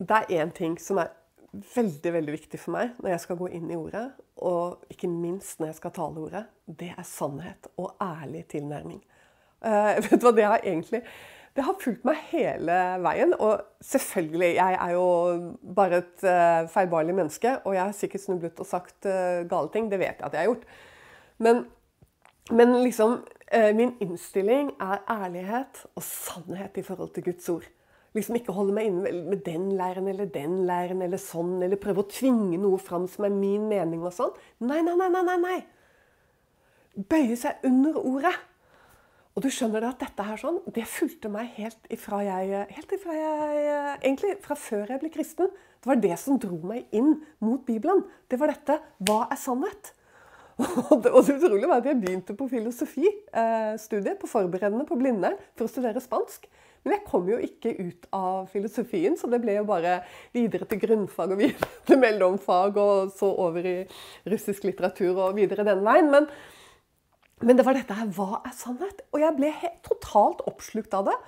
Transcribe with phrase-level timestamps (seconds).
[0.00, 1.12] det er én ting som er
[1.50, 4.06] veldig veldig viktig for meg når jeg skal gå inn i ordet,
[4.40, 6.44] og ikke minst når jeg skal tale ordet.
[6.64, 9.02] Det er sannhet og ærlig tilnærming.
[9.60, 11.04] Uh, vet du hva, Det har egentlig
[11.58, 13.34] det har fulgt meg hele veien.
[13.42, 15.06] Og selvfølgelig, jeg er jo
[15.76, 19.90] bare et uh, feilbarlig menneske, og jeg har sikkert snublet og sagt uh, gale ting.
[19.90, 20.64] Det vet jeg at jeg har gjort.
[21.38, 21.64] Men,
[22.50, 23.20] men liksom
[23.74, 27.64] Min innstilling er ærlighet og sannhet i forhold til Guds ord
[28.16, 32.04] liksom ikke holde meg inne med den læren eller den læren eller sånn, eller prøve
[32.04, 34.32] å tvinge noe fram som er min mening og sånn.
[34.64, 35.38] Nei, nei, nei, nei, nei.
[35.44, 35.58] nei.
[37.10, 38.34] Bøye seg under ordet.
[39.38, 43.14] Og du skjønner at dette her sånn, det fulgte meg helt ifra jeg, helt ifra
[43.14, 43.60] jeg
[44.00, 45.52] Egentlig fra før jeg ble kristen.
[45.80, 48.02] Det var det som dro meg inn mot Bibelen.
[48.28, 49.94] Det var dette Hva er sannhet?
[50.90, 54.98] Og det, og det utrolige var at jeg begynte på filosofistudiet, eh, på forberedende på
[55.00, 56.44] Blindern, for å studere spansk.
[56.84, 59.98] Men jeg kom jo ikke ut av filosofien, så det ble jo bare
[60.32, 63.76] videre til grunnfag og videre til mellomfag, og så over i
[64.32, 66.08] russisk litteratur og videre den veien.
[66.12, 66.30] Men,
[67.44, 69.04] men det var dette her Hva er sannhet?
[69.12, 71.18] Og jeg ble helt, totalt oppslukt av det.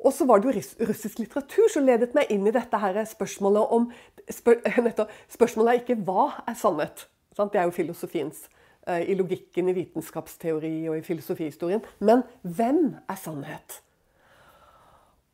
[0.00, 3.74] Og så var det jo russisk litteratur som ledet meg inn i dette her spørsmålet
[3.76, 3.90] om
[4.32, 7.04] spør, nettopp, Spørsmålet er ikke hva er sannhet?
[7.36, 7.52] Sant?
[7.52, 8.48] Det er jo filosofiens.
[8.88, 11.84] Eh, I logikken, i vitenskapsteori og i filosofihistorien.
[12.00, 13.82] Men hvem er sannhet?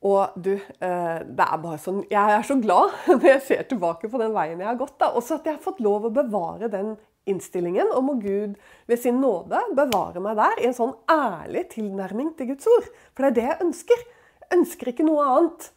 [0.07, 4.11] Og du, eh, det er bare sånn Jeg er så glad når jeg ser tilbake
[4.13, 4.99] på den veien jeg har gått.
[5.03, 6.95] da, Også at jeg har fått lov å bevare den
[7.27, 7.91] innstillingen.
[7.97, 12.53] Og må Gud ved sin nåde bevare meg der i en sånn ærlig tilnærming til
[12.53, 12.91] Guds ord.
[13.15, 14.05] For det er det jeg ønsker.
[14.45, 15.71] Jeg ønsker ikke noe annet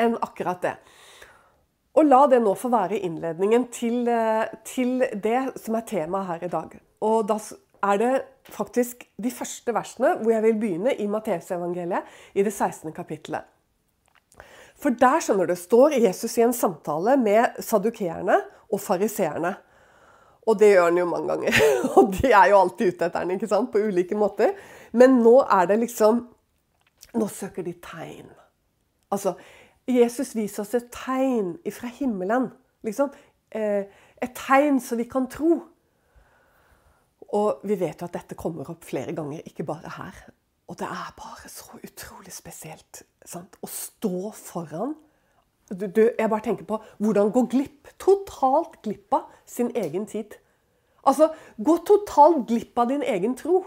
[0.00, 0.76] enn akkurat det.
[1.94, 6.44] Og la det nå få være innledningen til, eh, til det som er temaet her
[6.48, 6.80] i dag.
[7.06, 7.38] Og da
[7.84, 8.14] er det
[8.50, 12.02] faktisk de første versene hvor jeg vil begynne i Matteusevangeliet
[12.34, 12.92] i det 16.
[12.92, 13.44] kapittelet.
[14.84, 18.36] For der skjønner du, står Jesus i en samtale med sadukeerne
[18.68, 19.54] og fariseerne.
[20.44, 21.60] Og det gjør han jo mange ganger.
[21.96, 23.70] Og de er jo alltid ute etter han, ikke sant?
[23.72, 24.52] på ulike måter.
[24.92, 26.26] Men nå er det liksom
[27.14, 28.26] Nå søker de tegn.
[29.14, 29.36] Altså,
[29.86, 32.48] Jesus viser oss et tegn fra himmelen.
[32.82, 33.12] Liksom.
[33.54, 33.84] Eh,
[34.18, 35.60] et tegn så vi kan tro.
[37.38, 40.18] Og vi vet jo at dette kommer opp flere ganger, ikke bare her.
[40.74, 43.52] Og det er bare så utrolig spesielt sant?
[43.62, 44.96] å stå foran
[45.70, 50.34] du, du, Jeg bare tenker på hvordan gå glipp, totalt glipp av sin egen tid.
[51.06, 51.28] Altså,
[51.62, 53.60] gå totalt glipp av din egen tro.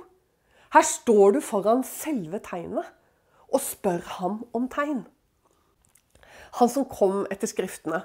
[0.76, 2.92] Her står du foran selve tegnet
[3.48, 5.06] og spør ham om tegn.
[6.60, 8.02] Han som kom etter Skriftene,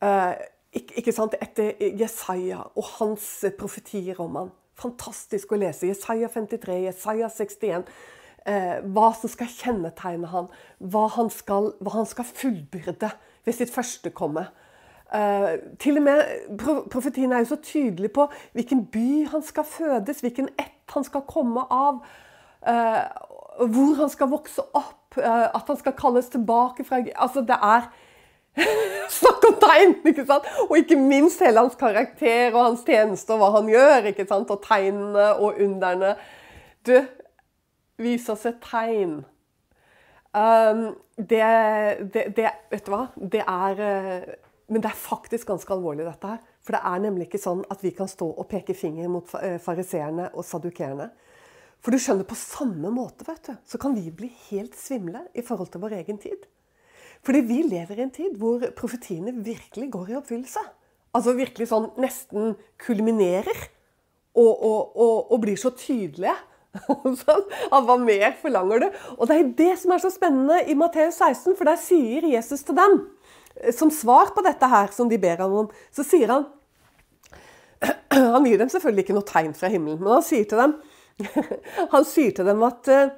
[0.00, 0.40] eh,
[0.72, 3.28] ikke, sant, etter Jesaja og hans
[3.60, 4.50] profetier om han.
[4.80, 5.92] Fantastisk å lese.
[5.92, 7.94] Jesaja 53, Jesaja 61 eh,
[8.42, 10.48] hva som skal kjennetegne han,
[10.82, 13.12] hva han skal, hva han skal fullbyrde
[13.46, 14.46] ved sitt førstekomme.
[15.12, 16.22] Uh, til og med
[16.90, 18.24] Profetien er jo så tydelig på
[18.56, 22.00] hvilken by han skal fødes, hvilken ett han skal komme av.
[22.68, 23.02] uh,
[23.68, 27.90] hvor han skal vokse opp, uh, at han skal kalles tilbake fra Altså, det er
[29.18, 29.94] Snakk om tegn!
[30.06, 30.44] ikke sant?
[30.68, 34.08] Og ikke minst hele hans karakter og hans tjeneste og hva han gjør.
[34.12, 34.50] ikke sant?
[34.50, 36.14] Og tegnene og underne.
[36.86, 36.98] Du,
[38.02, 39.20] Vis oss et tegn.
[40.32, 40.86] Um,
[41.16, 41.42] det,
[42.14, 43.02] det, det, Vet du hva?
[43.16, 44.30] Det er uh,
[44.72, 46.40] Men det er faktisk ganske alvorlig, dette her.
[46.64, 49.58] For det er nemlig ikke sånn at vi kan stå og peke finger mot uh,
[49.60, 51.10] fariseerne og sadukerene.
[51.82, 55.42] For du skjønner, på samme måte vet du, så kan vi bli helt svimle i
[55.44, 56.46] forhold til vår egen tid.
[57.26, 60.62] Fordi vi lever i en tid hvor profetiene virkelig går i oppfyllelse.
[61.12, 63.66] Altså virkelig sånn nesten kulminerer.
[64.32, 66.32] Og, og, og, og blir så tydelige
[67.22, 68.86] sånn, var mer forlanger du?
[69.18, 72.64] Og det er det som er så spennende i Matteus 16, for der sier Jesus
[72.64, 72.98] til dem,
[73.60, 76.48] eh, som svar på dette her som de ber ham om, så sier han
[78.12, 80.76] Han gir dem selvfølgelig ikke noe tegn fra himmelen, men han sier til dem,
[81.94, 83.12] han sier til dem at uh,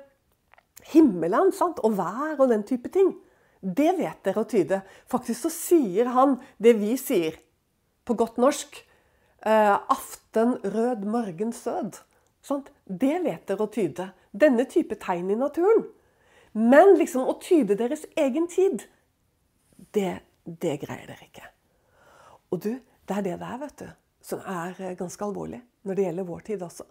[0.95, 3.13] himmelen sant, og vær og den type ting,
[3.61, 4.81] det vet dere å tyde.
[5.11, 7.37] Faktisk så sier han det vi sier
[8.09, 8.81] på godt norsk.
[9.45, 12.01] Uh, aften rød, morgen sød.
[12.45, 12.71] Sant?
[12.85, 14.11] Det vet dere å tyde.
[14.31, 15.87] Denne type tegn i naturen.
[16.55, 18.85] Men liksom å tyde deres egen tid,
[19.97, 21.49] det, det greier dere ikke.
[22.53, 23.89] Og du, det er det det er, vet du,
[24.25, 26.87] som er eh, ganske alvorlig når det gjelder vår tid også.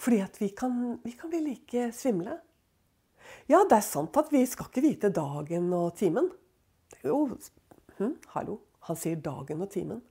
[0.00, 2.36] Fordi at vi kan, vi kan bli like svimle.
[3.50, 6.28] Ja, det er sant at vi skal ikke vite dagen og timen.
[6.90, 7.38] Det er jo
[7.98, 10.02] hm, Hallo, han sier dagen og timen.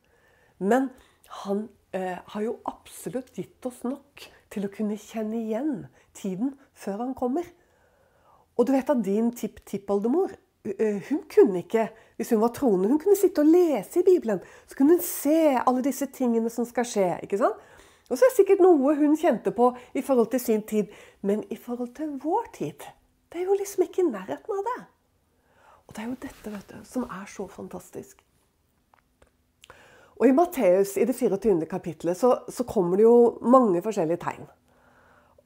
[0.60, 0.90] Men
[1.44, 5.88] han eh, har jo absolutt gitt oss nok til å kunne kjenne igjen
[6.18, 7.48] tiden før han kommer.
[8.60, 10.36] Og du vet at din tipptippoldemor
[11.10, 11.86] hun kunne ikke,
[12.20, 14.42] hvis hun var troende, hun kunne sitte og lese i Bibelen.
[14.68, 17.08] Så kunne hun se alle disse tingene som skal skje.
[17.24, 17.56] ikke sant?
[18.10, 20.90] Og så er det sikkert noe hun kjente på i forhold til sin tid.
[21.22, 22.86] Men i forhold til vår tid,
[23.30, 24.80] det er jo liksom ikke i nærheten av det.
[25.88, 28.20] Og det er jo dette vet du, som er så fantastisk.
[30.20, 31.64] Og I Matteus i det 24.
[31.72, 34.48] kapitlet så, så kommer det jo mange forskjellige tegn.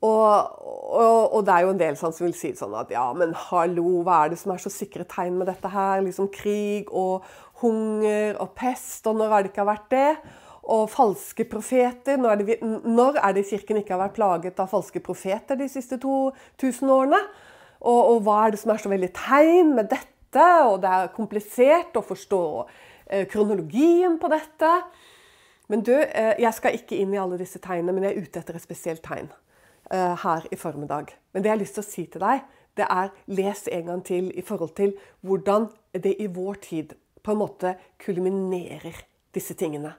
[0.03, 0.59] Og,
[0.91, 4.01] og, og, det er jo en del som vil si sånn at ja, men hallo,
[4.03, 6.01] hva er det som er så sikre tegn med dette her?
[6.03, 7.23] Liksom krig og
[7.61, 10.09] hunger og pest, og når har det ikke vært det?
[10.73, 12.19] Og falske profeter.
[12.19, 15.69] Når er, det, når er det Kirken ikke har vært plaget av falske profeter de
[15.71, 17.21] siste 2000 årene?
[17.83, 20.09] Og, og hva er det som er så veldig tegn med dette?
[20.67, 22.82] Og det er komplisert å forstå eh,
[23.31, 24.69] kronologien på dette.
[25.71, 28.41] Men du, eh, jeg skal ikke inn i alle disse tegnene, men jeg er ute
[28.41, 29.31] etter et spesielt tegn.
[29.91, 31.11] Eh, her i formiddag.
[31.33, 32.43] Men det jeg har lyst til å si til deg,
[32.79, 37.33] det er les en gang til i forhold til hvordan det i vår tid på
[37.33, 39.03] en måte kulminerer
[39.35, 39.91] disse tingene.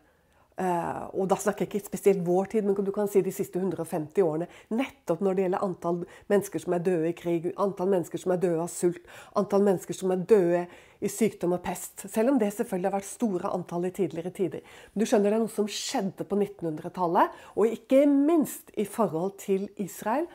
[0.55, 3.59] Uh, og da snakker jeg ikke spesielt vår tid, men du kan si de siste
[3.59, 4.47] 150 årene.
[4.71, 5.99] Nettopp når det gjelder antall
[6.31, 9.03] mennesker som er døde i krig, antall mennesker som er døde av sult,
[9.35, 10.62] antall mennesker som er døde
[11.03, 12.06] i sykdom og pest.
[12.06, 14.65] Selv om det selvfølgelig har vært store antall i tidligere tider.
[14.93, 19.35] Men du skjønner det er noe som skjedde på 1900-tallet, og ikke minst i forhold
[19.43, 20.31] til Israel.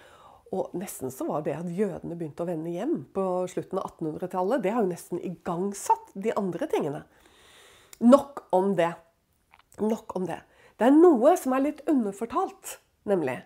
[0.51, 4.63] Og nesten så var det at jødene begynte å vende hjem på slutten av 1800-tallet.
[4.65, 7.05] Det har jo nesten igangsatt de andre tingene.
[8.03, 8.97] Nok om det.
[9.81, 10.41] Nok om det.
[10.79, 12.77] Det er noe som er litt underfortalt,
[13.09, 13.39] nemlig.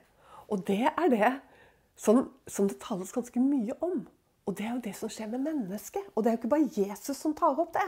[0.52, 1.32] Og det er det
[1.98, 4.04] som, som, det tales ganske mye om.
[4.46, 6.06] Og det er jo det som skjer med mennesket.
[6.14, 7.88] Og det er jo ikke bare Jesus som tar opp det.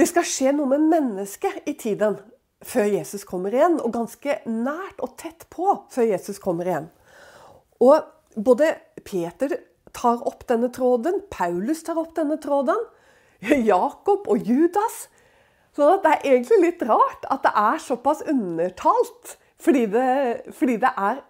[0.00, 2.18] Det skal skje noe med mennesket i tiden
[2.64, 6.90] før Jesus kommer igjen, og ganske nært og tett på før Jesus kommer igjen.
[7.80, 8.04] Og
[8.36, 8.74] både
[9.04, 9.54] Peter
[9.96, 12.82] tar opp denne tråden, Paulus tar opp denne tråden,
[13.70, 15.06] Jakob og Judas
[15.76, 19.36] så det er egentlig litt rart at det er såpass undertalt.
[19.60, 20.06] Fordi det,
[20.56, 21.20] fordi det er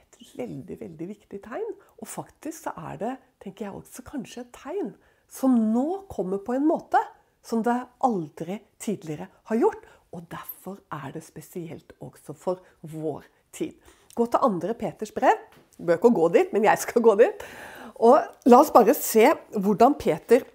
[0.00, 1.74] et veldig, veldig viktig tegn.
[2.00, 4.94] Og faktisk så er det, tenker jeg også, kanskje et tegn
[5.30, 7.00] som nå kommer på en måte
[7.44, 9.86] som det aldri tidligere har gjort.
[10.14, 13.74] Og derfor er det spesielt også for vår tid.
[14.14, 15.38] Gå til andre Peters brev.
[15.76, 17.46] Du bør ikke gå dit, men jeg skal gå dit.
[17.94, 20.46] Og la oss bare se hvordan Peter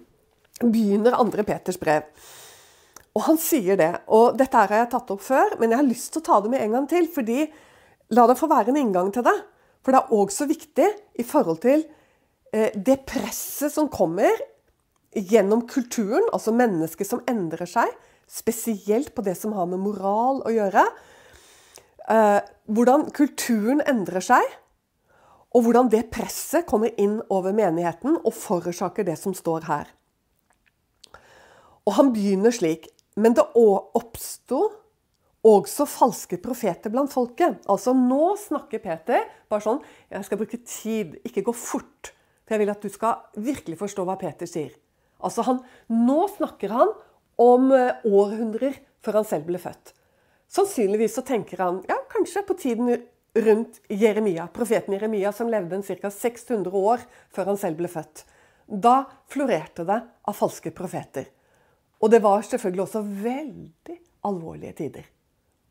[0.74, 2.08] begynner andre Peters brev.
[3.14, 3.92] Og han sier det.
[4.10, 6.50] Og dette har jeg tatt opp før, men jeg har lyst til å ta det
[6.54, 7.06] med en gang til.
[7.14, 7.46] fordi
[8.12, 9.36] La det få være en inngang til det.
[9.84, 10.88] For det er også viktig
[11.20, 11.84] i forhold til
[12.52, 14.32] eh, det presset som kommer
[15.14, 17.90] gjennom kulturen, altså mennesker som endrer seg,
[18.28, 20.84] spesielt på det som har med moral å gjøre.
[22.10, 24.56] Eh, hvordan kulturen endrer seg,
[25.54, 29.92] og hvordan det presset kommer inn over menigheten og forårsaker det som står her.
[31.84, 32.88] Og han begynner slik
[33.20, 34.60] men det oppsto
[35.44, 37.60] også falske profeter blant folket.
[37.70, 42.14] Altså Nå snakker Peter bare sånn Jeg skal bruke tid, ikke gå fort.
[42.44, 44.72] For jeg vil at du skal virkelig forstå hva Peter sier.
[45.24, 46.94] Altså han, Nå snakker han
[47.40, 49.94] om eh, århundrer før han selv ble født.
[50.54, 52.92] Sannsynligvis så tenker han ja, kanskje på tiden
[53.34, 56.10] rundt Jeremia, profeten Jeremia, som levde ca.
[56.10, 57.02] 600 år
[57.34, 58.22] før han selv ble født.
[58.64, 61.26] Da florerte det av falske profeter.
[62.04, 63.94] Og det var selvfølgelig også veldig
[64.28, 65.06] alvorlige tider.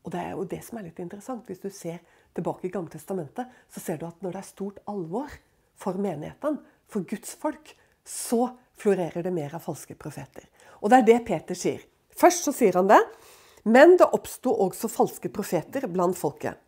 [0.04, 1.46] Og det er jo det som er litt interessant.
[1.46, 2.00] Hvis du ser
[2.34, 5.30] tilbake i Gamletestamentet, så ser du at når det er stort alvor
[5.78, 6.58] for menigheten,
[6.90, 7.70] for Guds folk,
[8.04, 10.48] så florerer det mer av falske profeter.
[10.82, 11.84] Og det er det Peter sier.
[12.10, 13.00] Først så sier han det.
[13.64, 16.58] Men det oppsto også falske profeter blant folket.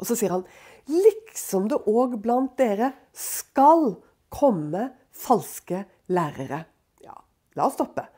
[0.00, 0.46] Og så sier han
[0.90, 3.92] liksom det òg blant dere skal
[4.32, 6.64] komme falske lærere.
[7.04, 7.14] Ja,
[7.54, 8.08] la oss stoppe.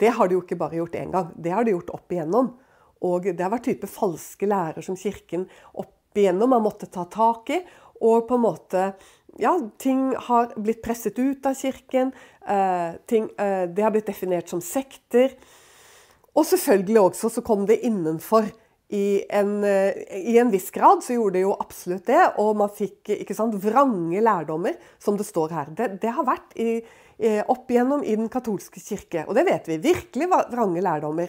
[0.00, 1.32] Det har de jo ikke bare gjort én gang.
[1.36, 2.52] Det har de gjort opp igjennom.
[3.02, 7.50] Og det har vært type falske lærer som Kirken opp igjennom har måttet ta tak
[7.54, 7.62] i.
[8.02, 8.92] Og på en måte
[9.40, 12.10] Ja, ting har blitt presset ut av Kirken.
[12.44, 15.32] Eh, ting, eh, det har blitt definert som sekter.
[16.36, 18.50] Og selvfølgelig også så kom det innenfor.
[18.92, 22.68] I en, eh, I en, viss grad så gjorde det jo absolutt det, og man
[22.68, 25.70] fikk ikke sant, vrange lærdommer, som det står her.
[25.72, 26.82] Det, det har vært i,
[27.46, 29.24] opp igjennom i den katolske kirke.
[29.28, 29.78] Og det vet vi.
[29.82, 31.28] Virkelig vrange lærdommer.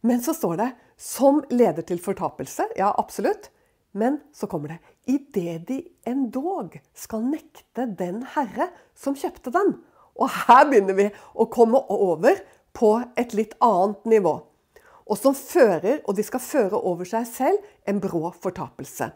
[0.00, 2.76] Men så står det 'som leder til fortapelse'.
[2.76, 3.50] Ja, absolutt.
[3.92, 9.78] Men så kommer det 'idet de endog skal nekte den herre som kjøpte den'.
[10.18, 12.38] Og her begynner vi å komme over
[12.74, 14.42] på et litt annet nivå.
[15.08, 19.10] Og som fører, og de skal føre over seg selv, en brå fortapelse.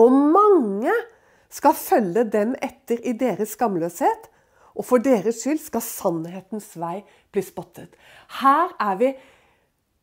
[0.00, 0.92] Og mange
[1.50, 4.30] skal følge dem etter i deres skamløshet,
[4.76, 7.02] og for deres skyld skal sannhetens vei
[7.32, 7.94] bli spottet.
[8.40, 9.12] Her er vi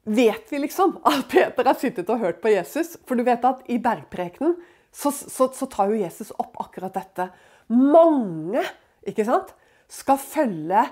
[0.10, 2.96] Vet vi liksom at Peter har sittet og hørt på Jesus?
[3.06, 4.56] For du vet at i bergprekenen
[4.90, 7.28] så, så, så tar jo Jesus opp akkurat dette.
[7.70, 8.64] Mange
[9.06, 9.52] ikke sant,
[9.92, 10.86] skal følge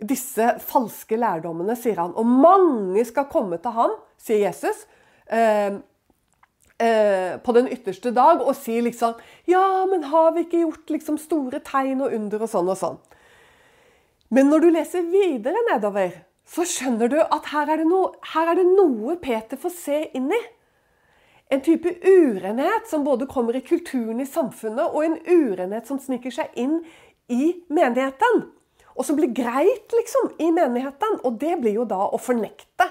[0.00, 2.14] disse falske lærdommene, sier han.
[2.14, 4.84] Og mange skal komme til ham, sier Jesus,
[5.26, 5.80] eh,
[6.80, 9.18] eh, på den ytterste dag og si liksom
[9.50, 13.00] Ja, men har vi ikke gjort liksom store tegn og under og sånn og sånn?
[14.30, 16.12] Men når du leser videre nedover,
[16.46, 20.30] så skjønner du at her er det noe, er det noe Peter får se inn
[20.34, 20.40] i.
[21.50, 26.34] En type urenhet som både kommer i kulturen i samfunnet, og en urenhet som sniker
[26.34, 26.78] seg inn
[27.30, 28.44] i menigheten.
[28.94, 31.18] Og som blir greit, liksom, i menigheten.
[31.26, 32.86] Og det blir jo da å fornekte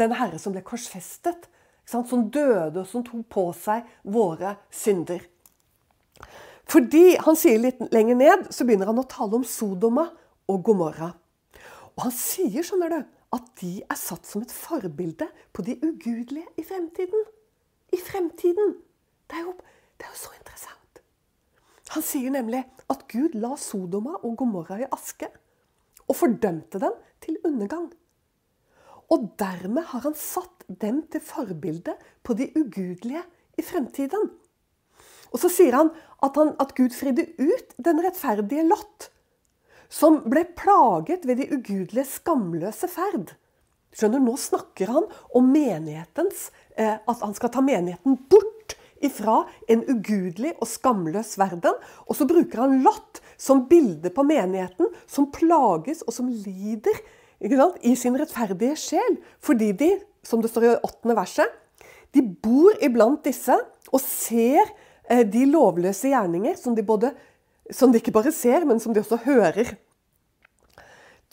[0.00, 1.48] den Herre som ble korsfestet
[1.88, 5.22] som døde, og som tok på seg våre synder.
[6.68, 10.10] Fordi han sier litt lenger ned, så begynner han å tale om Sodoma
[10.48, 11.12] og Gomorra.
[11.96, 13.00] Og han sier, skjønner du,
[13.36, 17.26] at de er satt som et forbilde på de ugudelige i fremtiden.
[17.92, 18.76] I fremtiden!
[19.28, 19.54] Det er jo,
[19.98, 21.02] det er jo så interessant.
[21.92, 22.62] Han sier nemlig
[22.92, 25.28] at Gud la Sodoma og Gomorra i aske
[26.08, 27.88] og fordømte dem til undergang.
[29.12, 33.22] Og dermed har han satt dem til forbilde på de ugudelige
[33.58, 34.30] i fremtiden.
[35.32, 35.90] Og så sier han
[36.24, 39.10] at, han at, Gud fridde ut den rettferdige Lot,
[39.88, 43.34] som ble plaget ved de ugudelige skamløse ferd.
[43.96, 49.84] Skjønner, Nå snakker han om menighetens, eh, at han skal ta menigheten bort ifra en
[49.88, 51.76] ugudelig og skamløs verden.
[52.06, 56.98] Og så bruker han Lot som bilde på menigheten, som plages og som lider
[57.82, 59.18] i sin rettferdige sjel.
[59.40, 59.92] Fordi de,
[60.22, 61.48] som det står i åttende verset,
[62.12, 63.54] de bor iblant disse
[63.92, 64.64] og ser
[65.08, 67.12] eh, de lovløse gjerninger som de, både,
[67.74, 69.74] som de ikke bare ser, men som de også hører.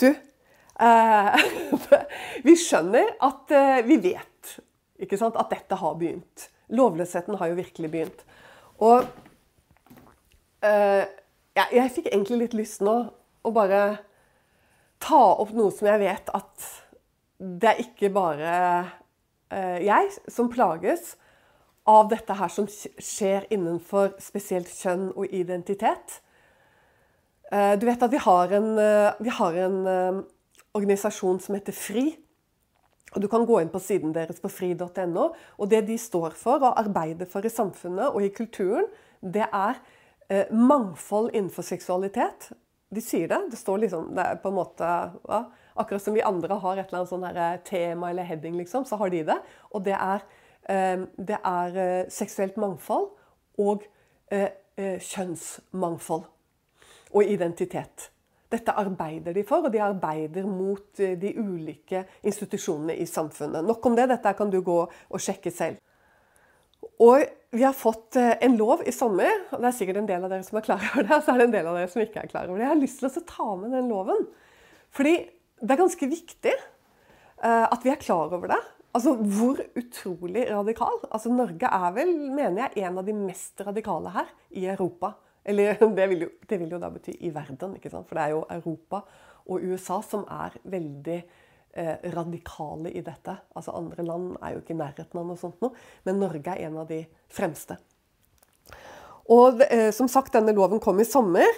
[0.01, 1.45] Du, eh,
[2.47, 4.57] vi skjønner at eh, vi vet
[5.01, 6.49] ikke sant, at dette har begynt.
[6.75, 8.25] Lovløsheten har jo virkelig begynt.
[8.83, 9.05] Og
[10.65, 11.05] eh,
[11.55, 12.97] jeg, jeg fikk egentlig litt lyst nå
[13.45, 13.83] å bare
[15.03, 16.69] ta opp noe som jeg vet at
[17.37, 18.51] det er ikke bare
[19.51, 21.13] eh, jeg som plages
[21.85, 26.21] av dette her som skjer innenfor spesielt kjønn og identitet.
[27.51, 30.23] Eh, du vet at vi har en, eh, vi har en
[30.73, 32.17] organisasjon som heter FRI.
[33.15, 35.33] Og Du kan gå inn på siden deres på fri.no.
[35.57, 38.85] og Det de står for og arbeider for i samfunnet og i kulturen,
[39.21, 39.79] det er
[40.51, 42.51] mangfold innenfor seksualitet.
[42.93, 43.39] De sier det.
[43.51, 44.89] Det står liksom Det er på en måte
[45.29, 48.85] ja, Akkurat som vi andre har et eller annet sånn eh, tema eller heading, liksom,
[48.87, 49.35] så har de det.
[49.75, 50.21] Og det er,
[50.71, 53.09] eh, det er eh, seksuelt mangfold
[53.59, 53.83] og
[54.31, 56.29] eh, eh, kjønnsmangfold.
[57.15, 58.09] Og identitet.
[58.51, 63.65] Dette arbeider de for, og de arbeider mot eh, de ulike institusjonene i samfunnet.
[63.65, 64.09] Nok om det.
[64.11, 65.81] Dette kan du gå og sjekke selv.
[67.01, 67.23] Og
[67.55, 70.31] vi har fått eh, en lov i sommer, og det er sikkert en del av
[70.31, 71.17] dere som er klar over det.
[71.17, 72.67] Og så er det en del av dere som ikke er klar over det.
[72.67, 74.23] Jeg har lyst til å ta med den loven.
[74.95, 75.17] Fordi
[75.61, 78.61] det er ganske viktig eh, at vi er klar over det.
[78.95, 81.01] Altså hvor utrolig radikal.
[81.09, 85.15] Altså Norge er vel, mener jeg, en av de mest radikale her i Europa.
[85.45, 88.07] Eller det vil jo, det vil jo da bety i verden, ikke sant?
[88.09, 89.03] for det er jo Europa
[89.45, 91.19] og USA som er veldig
[91.77, 93.33] Eh, radikale i dette.
[93.51, 95.73] Altså Andre land er jo ikke i nærheten av noe sånt noe,
[96.07, 97.75] men Norge er en av de fremste.
[99.27, 101.51] Og eh, som sagt, Denne loven kom i sommer.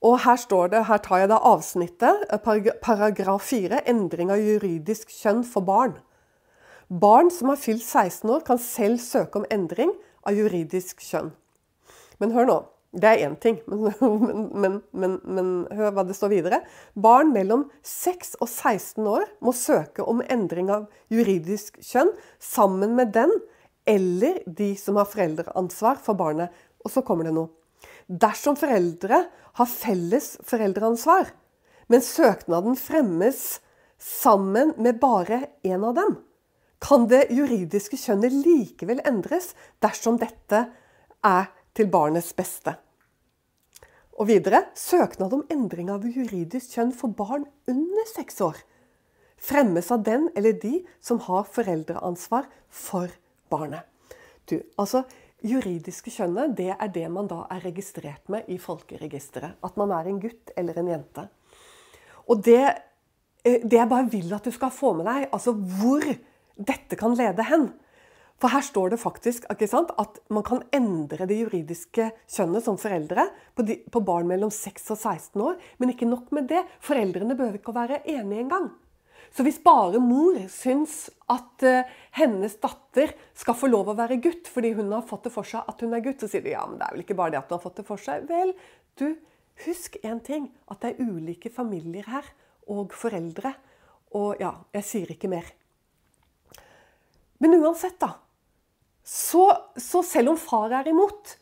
[0.00, 5.12] Og her står det, her tar jeg da avsnittet, eh, paragraf 4, endring av juridisk
[5.12, 5.98] kjønn for barn.
[6.88, 9.92] Barn som har fylt 16 år, kan selv søke om endring
[10.24, 11.34] av juridisk kjønn.
[12.24, 12.58] Men hør nå.
[12.88, 16.62] Det er én ting, men, men, men, men, hør hva det står videre.
[16.96, 23.12] Barn mellom 6 og 16 år må søke om endring av juridisk kjønn sammen med
[23.16, 23.34] den
[23.88, 26.52] eller de som har foreldreansvar for barnet.
[26.84, 27.52] Og så kommer det noe.
[28.08, 29.20] Dersom foreldre
[29.58, 31.28] har felles foreldreansvar,
[31.92, 33.58] men søknaden fremmes
[34.00, 36.16] sammen med bare én av dem,
[36.78, 39.50] kan det juridiske kjønnet likevel endres
[39.82, 40.68] dersom dette
[41.26, 42.74] er til barnets beste.
[44.18, 48.58] Og videre søknad om endring av juridisk kjønn for barn under seks år
[49.38, 53.12] fremmes av den eller de som har foreldreansvar for
[53.50, 53.86] barnet.
[54.48, 55.04] Du, altså,
[55.46, 59.60] Juridiske kjønnet det er det man da er registrert med i folkeregisteret.
[59.62, 61.28] At man er en gutt eller en jente.
[62.26, 62.64] Og det,
[63.44, 66.02] eh, det jeg bare vil at du skal få med deg, altså hvor
[66.58, 67.68] dette kan lede hen.
[68.38, 73.24] For her står det faktisk sant, at man kan endre det juridiske kjønnet som foreldre
[73.58, 75.56] på, de, på, barn mellom 6 og 16 år.
[75.82, 76.62] Men ikke nok med det.
[76.84, 78.68] Foreldrene behøver ikke å være enige engang.
[79.34, 84.46] Så hvis bare mor syns at uh, hennes datter skal få lov å være gutt
[84.48, 86.62] fordi hun har fått det for seg at hun er gutt, så sier de ja,
[86.64, 88.24] men det er vel ikke bare det at hun har fått det for seg.
[88.30, 88.54] Vel,
[89.02, 89.10] du,
[89.66, 90.46] husk én ting.
[90.70, 92.30] At det er ulike familier her.
[92.70, 93.56] Og foreldre.
[94.14, 95.50] Og ja, jeg sier ikke mer.
[97.42, 98.14] Men uansett, da
[99.08, 99.48] så,
[99.80, 101.32] så, selv om far er imot,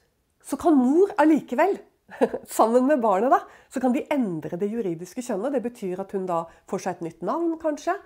[0.47, 1.75] så kan mor allikevel,
[2.59, 3.41] sammen med barnet, da,
[3.73, 5.57] så kan de endre det juridiske kjønnet.
[5.57, 7.97] Det betyr at hun da får seg et nytt navn, kanskje.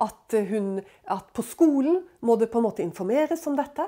[0.00, 0.78] At, hun,
[1.12, 3.84] at på skolen må det på en måte informeres om dette.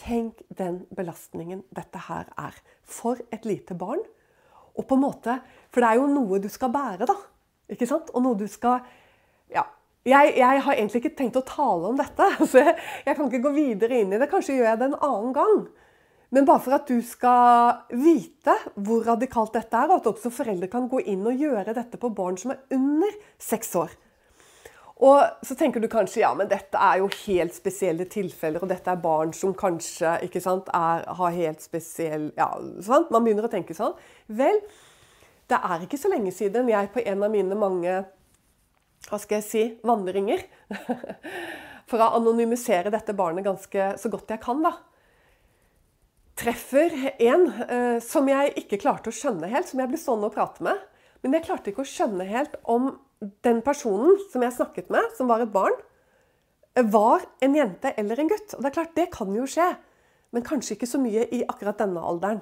[0.00, 4.00] Tenk den belastningen dette her er for et lite barn.
[4.80, 5.36] Og på en måte,
[5.68, 7.18] For det er jo noe du skal bære, da.
[7.70, 8.08] Ikke sant?
[8.16, 8.80] Og noe du skal
[9.52, 9.66] ja,
[10.08, 13.44] jeg, jeg, har egentlig ikke tenkt å tale om dette, så jeg, jeg, kan ikke
[13.48, 14.30] gå videre inn i det.
[14.32, 15.62] Kanskje gjør jeg det en annen gang.
[16.30, 20.70] Men bare for at du skal vite hvor radikalt dette er, og at også foreldre
[20.70, 23.96] kan gå inn og gjøre dette på barn som er under seks år.
[25.00, 28.92] Og så tenker du kanskje ja, men dette er jo helt spesielle tilfeller, og dette
[28.92, 32.50] er barn som kanskje ikke sant, er, har helt spesiell ja,
[32.84, 33.10] sant?
[33.10, 33.96] Man begynner å tenke sånn.
[34.28, 34.60] Vel,
[35.50, 37.96] det er ikke så lenge siden jeg på en av mine mange
[39.08, 40.44] hva skal jeg si, vandringer.
[41.90, 44.76] For å anonymisere dette barnet ganske så godt jeg kan, da.
[46.40, 50.36] Treffer en eh, som jeg ikke klarte å skjønne helt, som jeg ble stående og
[50.36, 50.78] prate med.
[51.20, 52.94] Men jeg klarte ikke å skjønne helt om
[53.44, 55.74] den personen som jeg snakket med, som var et barn,
[56.86, 58.54] var en jente eller en gutt.
[58.56, 59.68] Og det er klart, det kan jo skje.
[60.30, 62.40] Men kanskje ikke så mye i akkurat denne alderen.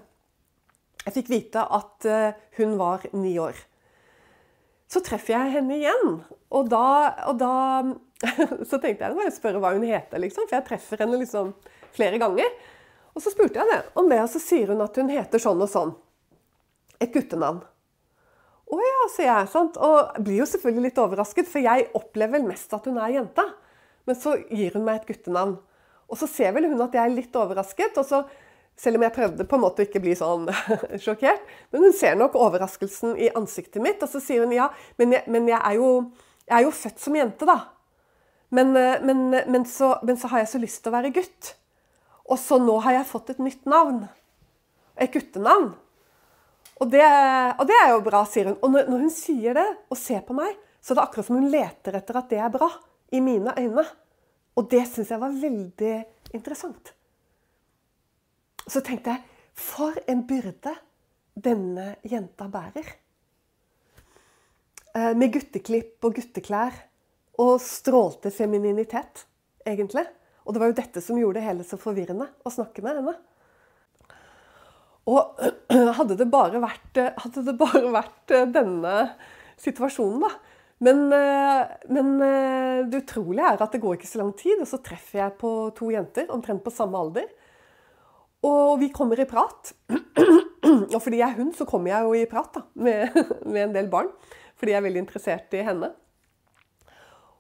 [1.06, 3.56] Jeg fikk vite at eh, hun var ni år.
[4.88, 6.18] Så treffer jeg henne igjen.
[6.54, 6.84] Og da,
[7.28, 7.54] og da
[8.68, 11.52] Så tenkte jeg å spørre hva hun heter, liksom, for jeg treffer henne liksom
[11.94, 12.50] flere ganger.
[13.14, 15.62] Og så spurte jeg det om det, og så sier hun at hun heter sånn
[15.62, 15.92] og sånn.
[16.98, 17.60] Et guttenavn.
[18.68, 19.48] Å ja, sier jeg.
[19.52, 19.78] sant?
[19.80, 23.44] Og blir jo selvfølgelig litt overrasket, for jeg opplever vel mest at hun er jente.
[24.08, 25.56] Men så gir hun meg et guttenavn.
[26.08, 28.22] Og så ser vel hun at jeg er litt overrasket, og så
[28.78, 30.46] selv om jeg prøvde på en måte å ikke bli sånn
[31.04, 31.42] sjokkert.
[31.72, 34.68] Men hun ser nok overraskelsen i ansiktet mitt, og så sier hun ja,
[35.00, 35.88] men jeg, men jeg, er, jo,
[36.46, 37.58] jeg er, jo, født som jente, da.
[38.54, 41.52] Men, eh, men, men, så, men, så, har jeg så lyst til å være gutt.
[42.28, 44.04] Og så nå har jeg fått et nytt navn.
[44.98, 45.72] Et guttenavn.
[46.78, 47.02] Og det,
[47.58, 48.60] og det er jo bra, sier hun.
[48.62, 51.40] Og når, når hun sier det og ser på meg, så er det akkurat som
[51.40, 52.70] hun leter etter at det er bra.
[53.10, 53.82] I mine øyne.
[54.60, 55.94] Og det syns jeg var veldig
[56.36, 56.92] interessant.
[58.68, 59.24] Så tenkte jeg
[59.58, 60.74] for en byrde
[61.38, 62.88] denne jenta bærer.
[64.96, 66.76] Eh, med gutteklipp og gutteklær
[67.38, 69.24] og strålte femininitet,
[69.66, 70.04] egentlig.
[70.44, 73.16] Og det var jo dette som gjorde det hele så forvirrende å snakke med henne.
[75.08, 75.40] Og
[75.98, 78.94] hadde det bare vært, hadde det bare vært eh, denne
[79.60, 80.34] situasjonen, da.
[80.84, 82.10] Men, eh, men,
[82.88, 85.52] det utrolige er at det går ikke så lang tid, og så treffer jeg på
[85.78, 87.26] to jenter omtrent på samme alder.
[88.46, 89.72] Og vi kommer i prat.
[90.94, 93.74] Og fordi jeg er hund, så kommer jeg jo i prat da, med, med, en
[93.74, 94.10] del barn.
[94.58, 95.90] Fordi jeg er veldig interessert i henne.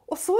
[0.08, 0.34] Og så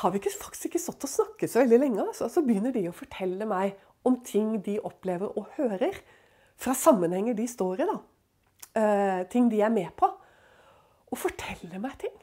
[0.00, 2.04] har vi ikke, faktisk ikke stått og snakket så veldig lenge.
[2.04, 2.28] Altså.
[2.28, 3.76] Så begynner de å fortelle meg
[4.08, 6.00] om ting de opplever og hører.
[6.60, 7.88] Fra sammenhenger de står i.
[7.88, 8.00] da.
[8.72, 10.08] Uh, ting de er med på.
[11.12, 12.16] Og forteller meg ting.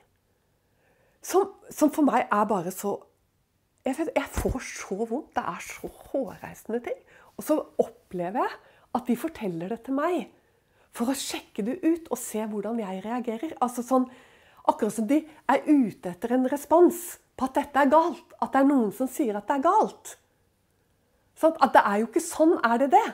[1.25, 2.97] Som, som for meg er bare så
[3.85, 5.31] jeg, vet, jeg får så vondt.
[5.35, 6.97] Det er så hårreisende ting.
[7.39, 8.57] Og så opplever jeg
[8.99, 10.27] at de forteller det til meg
[10.95, 13.53] for å sjekke det ut og se hvordan jeg reagerer.
[13.63, 14.09] Altså sånn,
[14.69, 16.99] Akkurat som de er ute etter en respons
[17.39, 18.35] på at dette er galt.
[18.43, 20.13] At det er noen som sier at det er galt.
[21.39, 22.55] Sånn, at det er jo ikke sånn.
[22.67, 23.07] Er det det?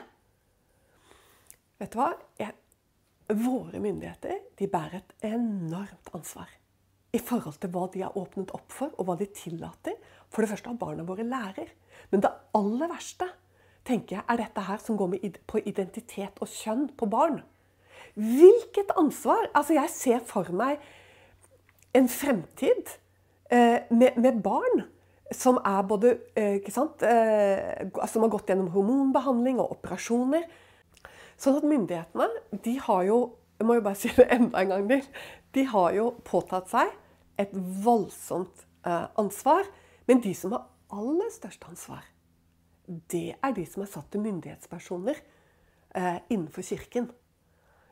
[1.80, 2.10] Vet du hva?
[2.40, 2.52] Jeg,
[3.40, 6.50] våre myndigheter de bærer et enormt ansvar
[7.16, 9.96] i forhold til hva de har åpnet opp for, og hva de tillater.
[10.28, 11.70] For det første at barna våre lærer.
[12.12, 13.30] Men det aller verste
[13.86, 17.40] tenker jeg, er dette her som går med, på identitet og kjønn på barn.
[18.16, 19.48] Hvilket ansvar!
[19.54, 20.82] Altså, jeg ser for meg
[21.96, 22.92] en fremtid
[23.50, 24.84] eh, med, med, barn
[25.34, 30.44] som er både eh, ikke sant, eh, Som har gått gjennom hormonbehandling og operasjoner.
[31.36, 33.18] Sånn at myndighetene de har jo
[33.56, 35.04] jeg må jo bare si det enda en gang til.
[35.56, 36.90] De har jo påtatt seg
[37.40, 37.52] et
[37.84, 39.64] voldsomt eh, ansvar.
[40.08, 42.04] Men de som har aller størst ansvar,
[42.86, 45.18] det er de som er satt til myndighetspersoner
[45.96, 47.10] eh, innenfor Kirken.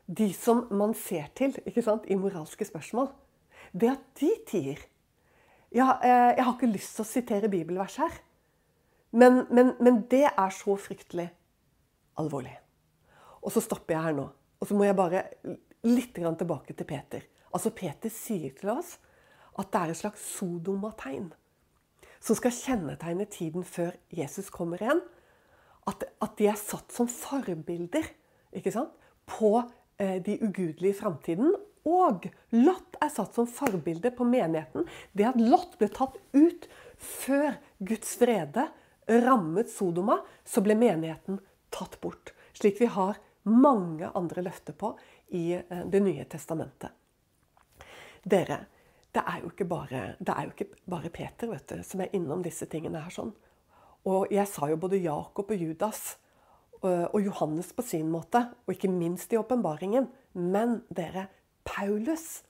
[0.05, 3.09] De som man ser til sant, i moralske spørsmål.
[3.73, 4.79] Det at de tier
[5.75, 8.21] ja, eh, Jeg har ikke lyst til å sitere bibelvers her.
[9.11, 11.29] Men, men, men det er så fryktelig
[12.19, 12.55] alvorlig.
[13.43, 14.29] Og så stopper jeg her nå.
[14.59, 15.23] Og så må jeg bare
[15.85, 17.25] litt tilbake til Peter.
[17.53, 18.95] Altså Peter sier til oss
[19.55, 21.29] at det er et slags sodomategn
[22.25, 25.01] som skal kjennetegne tiden før Jesus kommer igjen.
[25.85, 28.07] At, at de er satt som forbilder
[29.29, 29.51] på
[30.01, 31.53] eh, de ugudelige i framtiden.
[31.85, 34.87] Og Lot er satt som forbilde på menigheten.
[35.13, 36.65] Det at Lot ble tatt ut
[36.97, 38.65] før Guds vrede
[39.05, 41.37] rammet Sodoma, så ble menigheten
[41.69, 42.33] tatt bort.
[42.57, 44.95] Slik vi har mange andre løfter på
[45.37, 46.89] i eh, Det nye testamentet.
[48.25, 48.63] Dere,
[49.15, 53.01] det er jo ikke bare, jo ikke bare Peter du, som er innom disse tingene
[53.03, 53.13] her.
[53.13, 53.31] sånn.
[54.05, 56.17] Og jeg sa jo både Jakob og Judas
[56.83, 60.09] øh, og Johannes på sin måte, og ikke minst i åpenbaringen.
[60.33, 61.29] Men dere,
[61.65, 62.43] Paulus,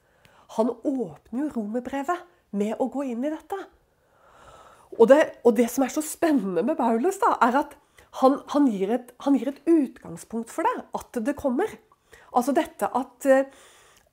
[0.58, 2.25] han åpner jo romerbrevet
[2.56, 3.60] med å gå inn i dette.
[4.95, 7.78] Og det, og det som er så spennende med Paulus, da, er at
[8.21, 10.86] han, han, gir et, han, gir et, utgangspunkt for det.
[10.95, 11.71] At det kommer.
[12.36, 13.47] Altså dette at øh,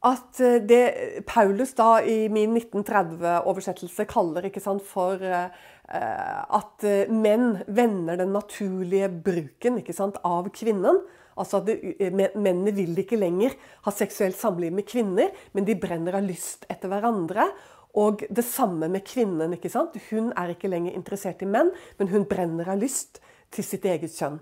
[0.02, 5.48] at eh, det Paulus da i min 1930-oversettelse kaller sant, for uh,
[5.92, 11.02] at menn vender den naturlige bruken sant, av kvinnen.
[11.38, 11.68] Altså at
[12.12, 13.54] Mennene vil ikke lenger
[13.86, 17.46] ha seksuelt samliv med kvinner, men de brenner av lyst etter hverandre.
[17.94, 19.52] Og det samme med kvinnen.
[19.52, 19.96] ikke sant?
[20.10, 23.20] Hun er ikke lenger interessert i menn, men hun brenner av lyst
[23.52, 24.40] til sitt eget kjønn.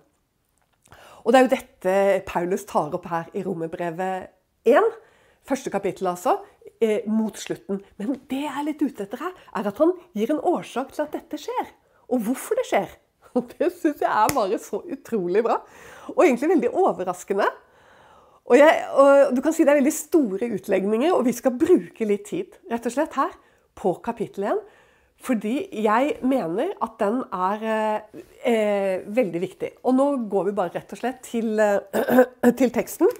[1.24, 1.94] Og Det er jo dette
[2.26, 4.30] Paulus tar opp her i Romerbrevet
[4.64, 4.86] 1
[5.50, 6.38] første kapittel, altså,
[6.80, 7.82] eh, mot slutten.
[8.00, 11.04] Men det jeg er litt ute etter her, er at han gir en årsak til
[11.04, 11.72] at dette skjer.
[12.10, 12.94] Og hvorfor det skjer.
[13.38, 15.60] Og det syns jeg er bare så utrolig bra.
[16.14, 17.46] Og egentlig veldig overraskende.
[18.50, 22.08] Og, jeg, og Du kan si det er veldig store utlegninger, og vi skal bruke
[22.08, 23.34] litt tid rett og slett her
[23.78, 24.62] på kapittel 1.
[25.20, 29.70] Fordi jeg mener at den er eh, eh, veldig viktig.
[29.84, 32.22] Og nå går vi bare rett og slett til, eh,
[32.60, 33.10] til teksten.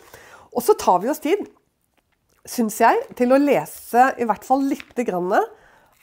[0.51, 1.45] Og så tar vi oss tid
[2.49, 4.99] syns jeg, til å lese i hvert fall litt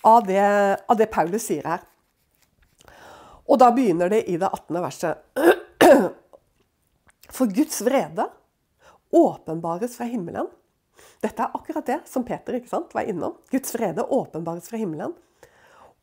[0.07, 0.43] av det,
[0.87, 1.85] av det Paulus sier her.
[3.47, 4.81] Og da begynner det i det 18.
[4.83, 5.23] verset.
[7.37, 8.27] For Guds vrede
[9.15, 10.49] åpenbares fra himmelen.
[11.23, 13.37] Dette er akkurat det som Peter ikke sant, var innom.
[13.51, 15.15] Guds vrede åpenbares fra himmelen.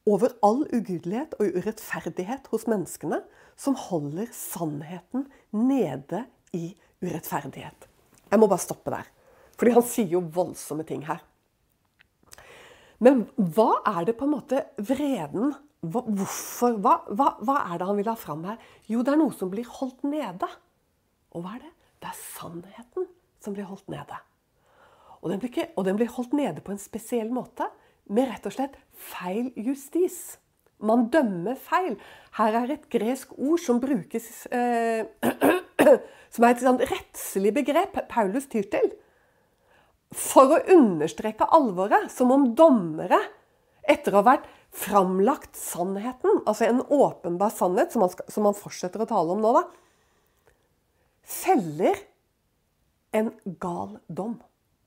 [0.09, 3.23] Over all ugudelighet og urettferdighet hos menneskene
[3.61, 6.25] som holder sannheten nede
[6.57, 7.89] i urettferdighet.
[8.31, 9.09] Jeg må bare stoppe der.
[9.59, 11.23] Fordi han sier jo voldsomme ting her.
[13.03, 16.79] Men hva er det på en måte vreden hva, Hvorfor?
[16.81, 18.61] Hva, hva, hva, er det han vil ha fram her?
[18.89, 20.49] Jo, det er noe som blir holdt nede.
[21.35, 21.73] Og hva er det?
[22.01, 23.09] Det er sannheten
[23.45, 24.21] som blir holdt nede.
[25.21, 27.69] Og den, blir, og den blir holdt nede på en spesiell måte,
[28.13, 28.75] med rett og slett
[29.13, 30.39] feil justis.
[30.85, 31.97] Man dømmer feil.
[32.37, 35.07] Her er et gresk ord som brukes eh,
[36.35, 38.89] Som er et sånn rettslig begrep Paulus tyr til
[40.15, 43.19] for å understreke alvoret, som om dommere,
[43.85, 48.57] etter å ha vært framlagt sannheten, altså en åpenbar sannhet, som man, skal, som man
[48.59, 49.65] fortsetter å tale om nå, da,
[51.25, 52.01] feller
[53.15, 53.31] en
[53.63, 54.39] gal dom.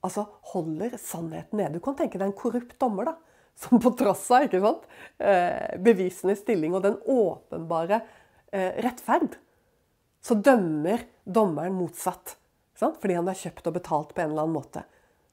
[0.06, 1.78] Altså holder sannheten nede.
[1.78, 3.16] Du kan tenke deg en korrupt dommer da,
[3.58, 4.84] som på tross av ikke sant,
[5.24, 8.02] eh, bevisende stilling og den åpenbare
[8.52, 9.40] eh, rettferd,
[10.22, 12.36] så dømmer dommeren motsatt.
[12.78, 14.84] Fordi han er kjøpt og betalt på en eller annen måte.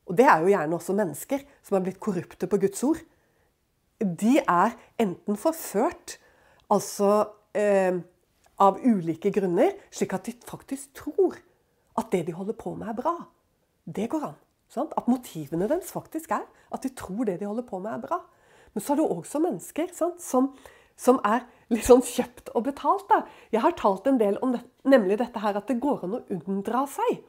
[0.08, 3.00] Og det er jo gjerne også mennesker som er blitt korrupte på Guds ord.
[4.00, 6.18] De er enten forført,
[6.72, 8.02] altså eh,
[8.60, 11.38] av ulike grunner, slik at de faktisk tror
[11.98, 13.14] at det de holder på med, er bra.
[13.84, 14.38] Det går an.
[14.72, 14.94] Sant?
[14.98, 18.20] At motivene deres faktisk er at de tror det de holder på med, er bra.
[18.74, 20.50] Men så er det også mennesker sant, som,
[20.98, 23.06] som, er litt sånn kjøpt og betalt.
[23.10, 23.22] Da.
[23.54, 26.24] Jeg har talt en del om det, nemlig dette her at det går an å
[26.34, 27.22] unndra seg.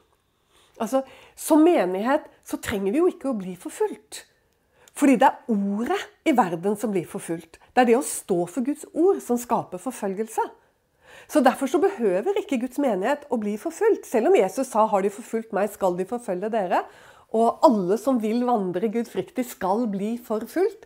[0.80, 1.04] Altså,
[1.36, 4.26] Som menighet så trenger vi jo ikke å bli forfulgt.
[4.96, 7.60] Fordi det er ordet i verden som blir forfulgt.
[7.74, 10.46] Det er det å stå for Guds ord som skaper forfølgelse.
[11.28, 14.06] Så Derfor så behøver ikke Guds menighet å bli forfulgt.
[14.08, 16.86] Selv om Jesus sa 'har de forfulgt meg, skal de forfølge dere'.
[17.34, 20.86] Og alle som vil vandre gudfryktig, skal bli forfulgt.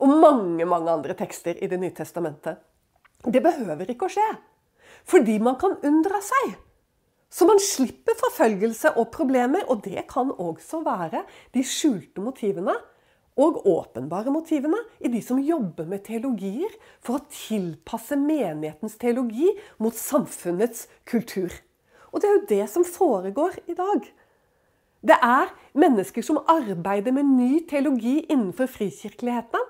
[0.00, 2.58] Og mange, mange andre tekster i Det nye testamentet.
[3.24, 4.36] Det behøver ikke å skje.
[5.04, 6.56] Fordi man kan unndra seg.
[7.34, 9.66] Så man slipper forfølgelse og problemer.
[9.66, 12.76] Og det kan også være de skjulte motivene
[13.34, 16.70] og åpenbare motivene i de som jobber med teologier
[17.02, 19.50] for å tilpasse menighetens teologi
[19.82, 21.50] mot samfunnets kultur.
[22.14, 24.06] Og det er jo det som foregår i dag.
[25.04, 29.66] Det er mennesker som arbeider med ny teologi innenfor frikirkeligheten.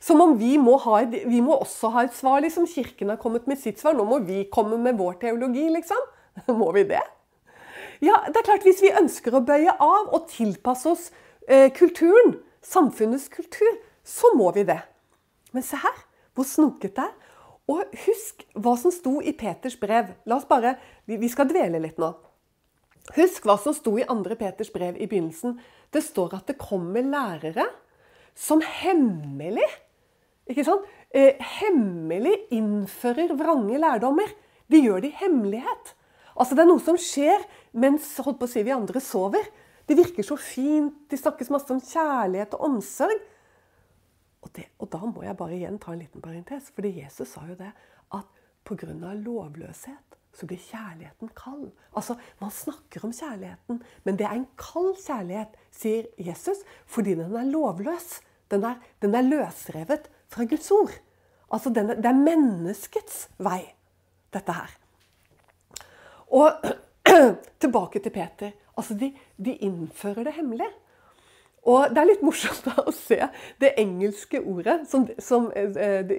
[0.00, 2.66] Som om vi må, ha, vi må også ha et svar, liksom.
[2.70, 3.94] Kirken har kommet med sitt svar.
[3.96, 6.00] Nå må vi komme med vår teologi, liksom.
[6.60, 7.02] Må vi det?
[8.04, 11.06] Ja, det er klart Hvis vi ønsker å bøye av og tilpasse oss
[11.48, 14.80] eh, kulturen, samfunnets kultur, så må vi det.
[15.54, 16.02] Men se her,
[16.36, 17.14] hvor snoket det er.
[17.66, 20.12] Og husk hva som sto i Peters brev.
[20.28, 22.12] La oss bare, Vi skal dvele litt nå.
[23.16, 24.36] Husk hva som sto i 2.
[24.38, 25.56] Peters brev i begynnelsen.
[25.90, 27.66] Det står at det kommer lærere
[28.34, 29.66] som hemmelig
[30.46, 30.86] ikke sant?
[31.10, 34.30] Eh, hemmelig innfører vrange lærdommer.
[34.70, 35.94] De gjør det i hemmelighet.
[36.36, 37.46] Altså Det er noe som skjer
[37.80, 39.46] mens holdt på å si, vi andre sover.
[39.86, 41.06] Det virker så fint.
[41.10, 43.22] De snakkes masse om kjærlighet og omsorg.
[44.44, 46.70] Og, det, og, da må jeg bare igjen ta en liten parentes.
[46.74, 47.72] Fordi Jesus sa jo det
[48.14, 48.92] at pga.
[49.14, 51.70] lovløshet så blir kjærligheten kald.
[51.96, 57.36] Altså, Man snakker om kjærligheten, men det er en kald kjærlighet, sier Jesus, fordi den
[57.36, 58.20] er lovløs.
[58.50, 60.92] Den er, den er løsrevet fra Guds ord.
[61.50, 63.74] Altså, er, Det er menneskets vei,
[64.32, 64.76] dette her.
[66.34, 66.50] Og
[67.62, 68.50] tilbake til Peter.
[68.76, 70.68] Altså, de, de innfører det hemmelig.
[71.66, 73.18] Og det er litt morsomt å se
[73.62, 76.18] det engelske ordet som, som eh, de,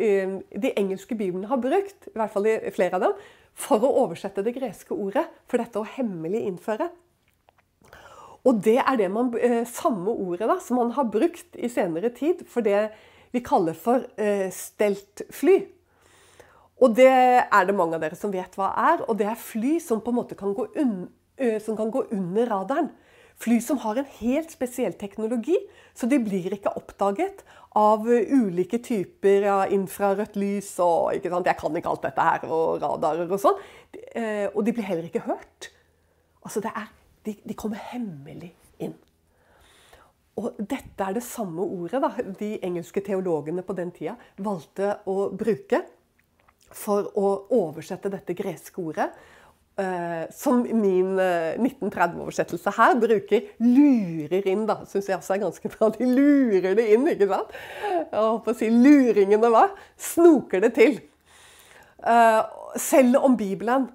[0.52, 3.22] de, engelske biblene har brukt, i hvert fall flere av dem,
[3.58, 6.90] for å oversette det greske ordet for dette å hemmelig innføre.
[8.48, 12.12] Og det er det man, eh, samme ordet da, som man har brukt i senere
[12.16, 12.90] tid for det
[13.32, 15.58] vi kaller for stelt steltfly.
[16.78, 19.04] Og det er det mange av dere som vet hva er.
[19.10, 21.08] Og det er fly som på en måte kan gå, un
[21.62, 22.92] som kan gå under radaren.
[23.38, 25.58] Fly som har en helt spesiell teknologi,
[25.94, 27.44] så de blir ikke oppdaget
[27.78, 31.50] av ulike typer ja, infrarødt lys og ikke sant?
[31.50, 33.60] Jeg kan ikke alt dette her, og radarer og sånn.
[34.56, 35.70] Og de blir heller ikke hørt.
[36.42, 36.90] Altså det er,
[37.28, 38.50] de, de kommer hemmelig
[38.82, 38.96] inn.
[40.38, 42.10] Og dette er det samme ordet da,
[42.40, 45.84] de engelske teologene på den tida valgte å bruke
[46.74, 49.10] for å oversette dette greske ordet.
[49.78, 54.66] Uh, som min uh, eh, 1930-oversettelse her bruker 'lurer inn'.
[54.66, 55.92] da, Syns jeg også er ganske bra.
[55.94, 57.54] De lurer det inn, ikke sant?
[57.84, 59.68] Jeg håper å si luringene hva?
[59.94, 60.98] Snoker det til.
[62.02, 62.42] Uh,
[62.78, 63.90] selv om Bibelen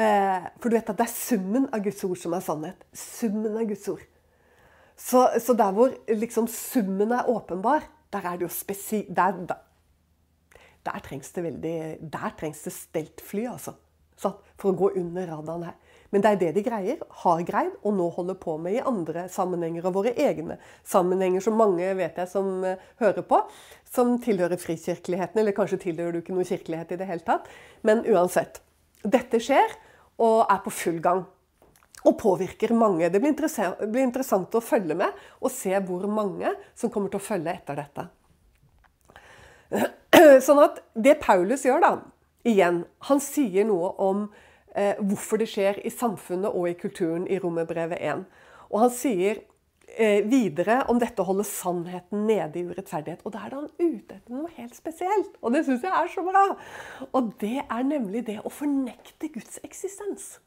[0.00, 2.84] For du vet at det er summen av Guds ord som er sannhet.
[2.96, 4.04] Summen av Guds ord.
[4.96, 9.02] Så, så der hvor liksom summen er åpenbar, der er det jo spesi...
[9.12, 9.60] Der, der,
[10.86, 11.76] der trengs det veldig
[12.12, 13.76] Der trengs det steltfly, altså.
[14.20, 15.78] For å gå under radaren her.
[16.10, 19.28] Men det er det de greier, har greid, og nå holder på med i andre
[19.30, 19.86] sammenhenger.
[19.86, 23.38] Og våre egne sammenhenger, som mange vet jeg som uh, hører på.
[23.88, 27.48] Som tilhører frikirkeligheten, eller kanskje tilhører du ikke noe kirkelighet i det hele tatt.
[27.86, 28.60] Men uansett.
[29.00, 29.76] Dette skjer,
[30.20, 31.24] og er på full gang.
[32.04, 33.08] Og påvirker mange.
[33.08, 37.28] Det blir blir interessant å følge med og se hvor mange som kommer til å
[37.30, 38.08] følge etter dette.
[40.46, 41.92] Sånn at det Paulus gjør, da,
[42.48, 44.24] igjen, han sier noe om
[44.74, 48.26] eh, hvorfor det skjer i samfunnet og i kulturen i Romerbrevet 1.
[48.70, 49.40] Og han sier
[49.96, 53.24] eh, videre om dette å holde sannheten nede i urettferdighet.
[53.24, 55.34] Og da er han ute etter noe helt spesielt.
[55.40, 56.44] Og det syns jeg er så bra.
[57.10, 60.38] Og det er nemlig det å fornekte Guds eksistens.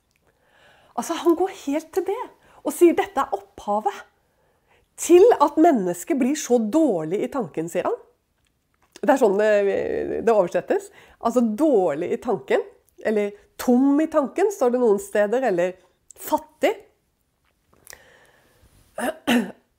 [0.93, 2.23] Altså, Han går helt til det
[2.63, 4.05] og sier dette er opphavet
[4.99, 7.97] til at mennesket blir så dårlig i tanken, sier han.
[9.03, 9.51] Det er sånn det,
[10.23, 10.87] det oversettes.
[11.19, 12.63] Altså dårlig i tanken.
[13.03, 15.43] Eller tom i tanken, står det noen steder.
[15.49, 15.75] Eller
[16.19, 16.71] fattig.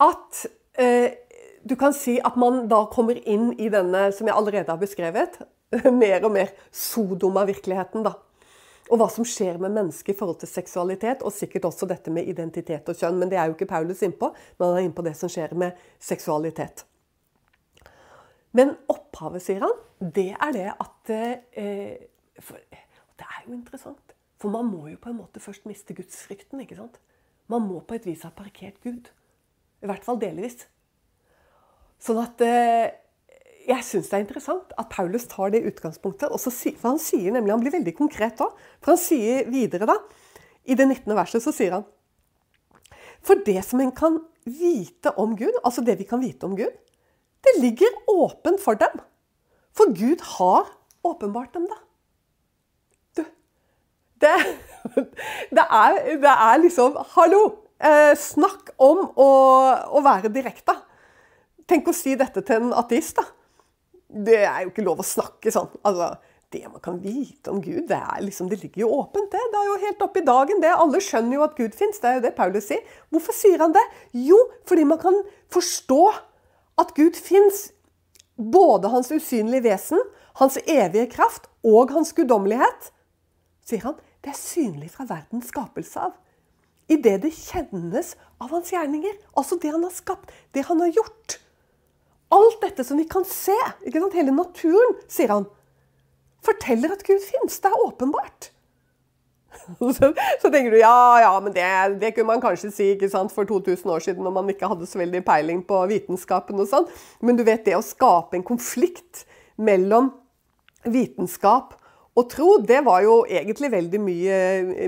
[0.05, 0.45] At
[0.81, 1.17] eh,
[1.65, 5.41] du kan si at man da kommer inn i denne, som jeg allerede har beskrevet,
[6.03, 8.05] mer og mer Sodoma-virkeligheten.
[8.05, 8.17] da.
[8.93, 12.29] Og hva som skjer med mennesket i forhold til seksualitet, og sikkert også dette med
[12.29, 13.17] identitet og kjønn.
[13.23, 15.79] Men det er jo ikke Paulus innpå, men han er innpå det som skjer med
[16.03, 16.85] seksualitet.
[18.55, 19.79] Men opphavet, sier han,
[20.15, 22.07] det er det at eh,
[22.43, 22.59] for,
[23.19, 24.15] Det er jo interessant.
[24.41, 26.61] For man må jo på en måte først miste gudsfrykten.
[26.63, 27.01] ikke sant?
[27.51, 29.11] Man må på et vis ha parkert Gud.
[29.83, 30.67] I hvert fall delvis.
[32.03, 32.93] Sånn at eh,
[33.65, 36.29] jeg syns det er interessant at Paulus tar det utgangspunktet.
[36.31, 38.51] og så, for Han sier nemlig, han blir veldig konkret da.
[38.81, 39.99] For han sier videre, da,
[40.65, 41.15] i det 19.
[41.17, 41.87] verset, så sier han
[43.25, 46.73] For det som en kan vite om Gud, altså det vi kan vite om Gud,
[47.45, 49.03] det ligger åpent for dem.
[49.75, 50.71] For Gud har
[51.05, 51.79] åpenbart dem, da.
[53.17, 53.25] Du,
[54.23, 54.35] det,
[55.57, 57.45] det, er, det er, liksom Hallo!
[57.85, 59.31] Eh, snakk om å,
[59.99, 60.77] å være direkte.
[61.69, 63.27] Tenk å si dette til en ateist, da.
[64.15, 65.73] Det er jo ikke lov å snakke sånn.
[65.85, 66.15] Altså,
[66.55, 69.33] det man kan vite om Gud, det, liksom, det ligger jo åpent.
[69.33, 70.61] Det Det er jo helt oppi dagen.
[70.63, 70.71] det.
[70.71, 71.99] Alle skjønner jo at Gud fins.
[71.99, 72.85] Det er jo det Paulus sier.
[73.11, 73.83] Hvorfor sier han det?
[74.13, 75.19] Jo, fordi man kan
[75.51, 76.03] forstå
[76.81, 77.69] at Gud fins
[78.37, 80.01] både hans usynlige vesen,
[80.41, 82.91] hans evige kraft og hans guddommelighet,
[83.65, 86.15] sier han, det er synlig fra verdens skapelse av.
[86.89, 89.15] I det det kjennes av hans gjerninger.
[89.39, 91.39] Altså det han har skapt, det han har gjort.
[92.35, 93.57] Alt dette som vi kan se,
[93.87, 94.17] ikke sant?
[94.19, 95.47] hele naturen, sier han,
[96.45, 97.61] forteller at Gud fins.
[97.61, 98.51] Det er åpenbart.
[99.97, 101.65] Så, så, tenker du ja, ja, men det,
[102.01, 102.89] det, kunne man kanskje si
[103.33, 106.89] for 2000 år siden når man ikke hadde så veldig peiling på vitenskapen og sånn.
[107.23, 109.25] Men du vet, det å skape en konflikt
[109.57, 110.13] mellom
[110.85, 111.77] vitenskap
[112.15, 114.37] og tro, det var jo egentlig veldig mye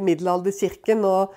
[0.04, 1.02] middelalderkirken.
[1.08, 1.34] Og,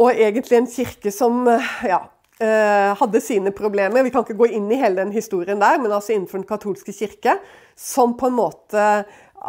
[0.00, 1.42] og egentlig en kirke som
[1.84, 2.00] ja,
[2.40, 4.06] eh, hadde sine problemer.
[4.06, 6.94] Vi kan ikke gå inn i hele den historien der, men altså innenfor den katolske
[6.96, 7.36] kirke,
[7.76, 8.86] som på en måte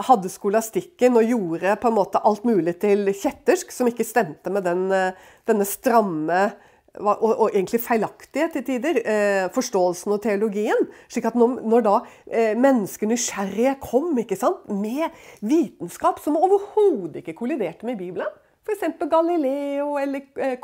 [0.07, 4.65] hadde skolastikken og gjorde på en måte alt mulig til kjettersk, som ikke stemte med
[4.67, 5.17] den, eh,
[5.49, 6.51] denne stramme
[6.99, 10.87] og, og, egentlig feilaktige til tider, eh, forståelsen og teologien.
[11.07, 11.95] slik at når, når da
[12.27, 15.07] eh, mennesker nysgjerrige kom sant, med
[15.41, 18.27] vitenskap som overhodet ikke kolliderte med Bibelen,
[18.67, 18.83] f.eks.
[19.09, 20.57] Galileo eller eh,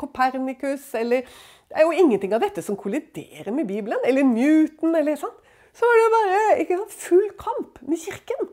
[0.94, 1.22] eller
[1.68, 3.98] Det er jo ingenting av dette som kolliderer med Bibelen.
[4.04, 4.94] Eller Newton.
[4.94, 5.34] eller sånn.
[5.72, 8.48] Så var det jo bare sant, full kamp med Kirken.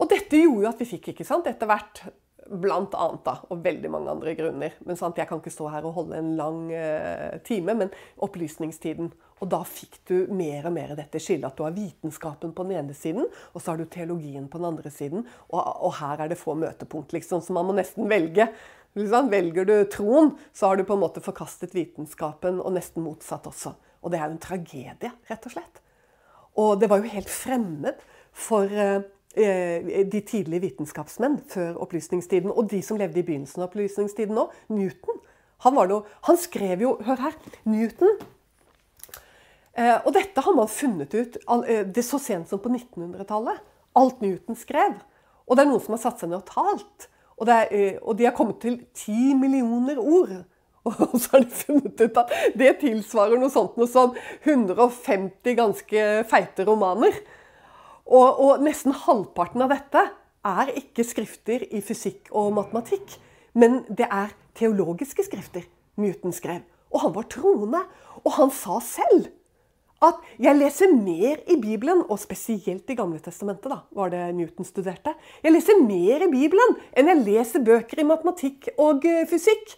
[0.00, 2.04] Og dette gjorde jo at vi fikk ikke sant, etter hvert
[2.50, 4.72] Blant annet, da, og veldig mange andre grunner.
[4.82, 7.92] Men sant, Jeg kan ikke stå her og holde en lang uh, time, men
[8.26, 9.12] opplysningstiden.
[9.38, 11.46] Og da fikk du mer og mer dette skillet.
[11.46, 14.66] At du har vitenskapen på den ene siden, og så har du teologien på den
[14.66, 15.22] andre siden.
[15.46, 18.48] Og, og her er det få møtepunkt, liksom, så man må nesten velge.
[18.98, 19.30] Liksom.
[19.30, 23.76] Velger du troen, så har du på en måte forkastet vitenskapen, og nesten motsatt også.
[24.02, 25.80] Og det er jo en tragedie, rett og slett.
[26.58, 28.02] Og det var jo helt fremmed
[28.34, 34.40] for Eh, de tidlige vitenskapsmenn før opplysningstiden, og de som levde i begynnelsen av opplysningstiden
[34.42, 34.56] òg.
[34.74, 35.20] Newton.
[35.64, 37.36] Han, noe, han skrev jo Hør her.
[37.68, 38.16] Newton.
[39.78, 43.60] Eh, og dette har man funnet ut eh, det så sent som på 1900-tallet.
[43.98, 44.98] Alt Newton skrev.
[45.46, 47.10] Og det er noen som har satt seg ned og talt.
[47.40, 50.40] Og, er, og de har kommet til ti millioner ord.
[50.90, 54.14] Og så har de funnet ut at det tilsvarer noe sånt noe som
[54.48, 57.18] 150 ganske feite romaner.
[58.10, 60.04] Og, og, nesten halvparten av dette
[60.50, 63.18] er ikke skrifter i fysikk og matematikk,
[63.54, 65.66] men det er teologiske skrifter
[66.00, 66.64] Newton skrev.
[66.90, 67.84] Og han var troende.
[68.24, 69.28] Og han sa selv
[70.02, 74.64] at 'jeg leser mer i Bibelen', og spesielt i Gamle Testamentet, da, var det Newton
[74.64, 75.14] studerte.
[75.42, 79.76] 'Jeg leser mer i Bibelen enn jeg leser bøker i matematikk og eh, fysikk'.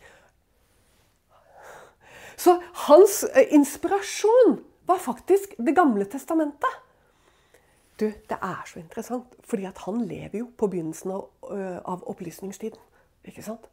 [2.37, 6.82] Så hans eh, inspirasjon var faktisk Det gamle testamentet.
[8.03, 12.03] Du, det er så interessant, fordi at han lever jo på begynnelsen av, uh, av
[12.11, 12.81] opplysningstiden.
[13.31, 13.69] Ikke sant?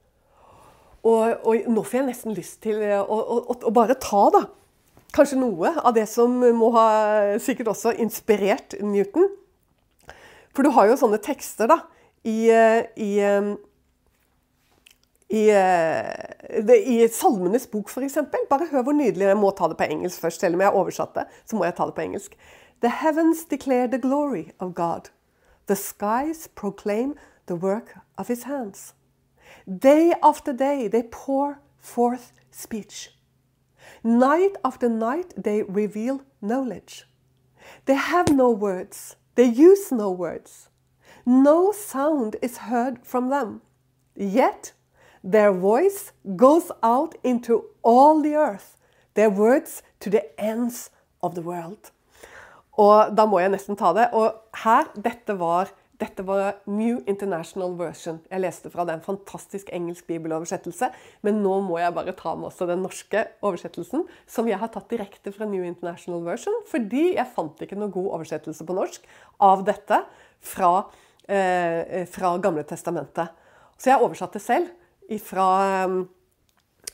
[1.02, 4.44] Og, og, nå får jeg nesten lyst til å, å, å, bare ta da,
[5.16, 6.90] kanskje noe av det som må ha
[7.42, 9.32] sikkert også inspirert Newton.
[10.54, 11.80] For du har jo sånne tekster da,
[12.28, 12.52] i,
[13.00, 13.12] i,
[15.40, 15.44] i,
[16.76, 18.20] i Salmenes bok, f.eks.
[18.52, 20.80] Bare hør hvor nydelig Jeg må ta det på engelsk først, selv om jeg har
[20.84, 21.30] oversatt det.
[21.48, 22.38] så må jeg ta det på engelsk.
[22.82, 25.10] The heavens declare the glory of God.
[25.66, 27.16] The skies proclaim
[27.46, 28.94] the work of his hands.
[29.68, 33.12] Day after day they pour forth speech.
[34.04, 37.06] Night after night they reveal knowledge.
[37.86, 40.70] They have no words, they use no words.
[41.26, 43.62] No sound is heard from them.
[44.16, 44.72] Yet
[45.24, 48.78] their voice goes out into all the earth,
[49.16, 50.90] their words to the ends
[51.22, 51.92] of the world.
[52.80, 54.08] Og da må jeg nesten ta det.
[54.16, 58.22] Og her, dette var, dette var New International Version.
[58.32, 60.92] Jeg leste fra den en fantastisk engelsk bibeloversettelse.
[61.28, 64.88] Men nå må jeg bare ta med også den norske oversettelsen, som jeg har tatt
[64.92, 66.56] direkte fra New International Version.
[66.72, 69.12] Fordi jeg fant ikke noe god oversettelse på norsk
[69.50, 70.00] av dette
[70.54, 70.72] fra,
[71.28, 73.36] eh, fra Gamle testamentet.
[73.80, 74.72] Så jeg oversatte selv
[75.24, 75.50] fra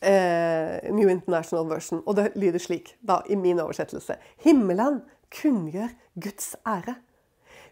[0.02, 2.02] eh, New International Version.
[2.06, 4.18] Og det lyder slik, da, i min oversettelse.
[4.46, 5.02] Himmelen
[5.34, 6.98] kunngjør Guds ære.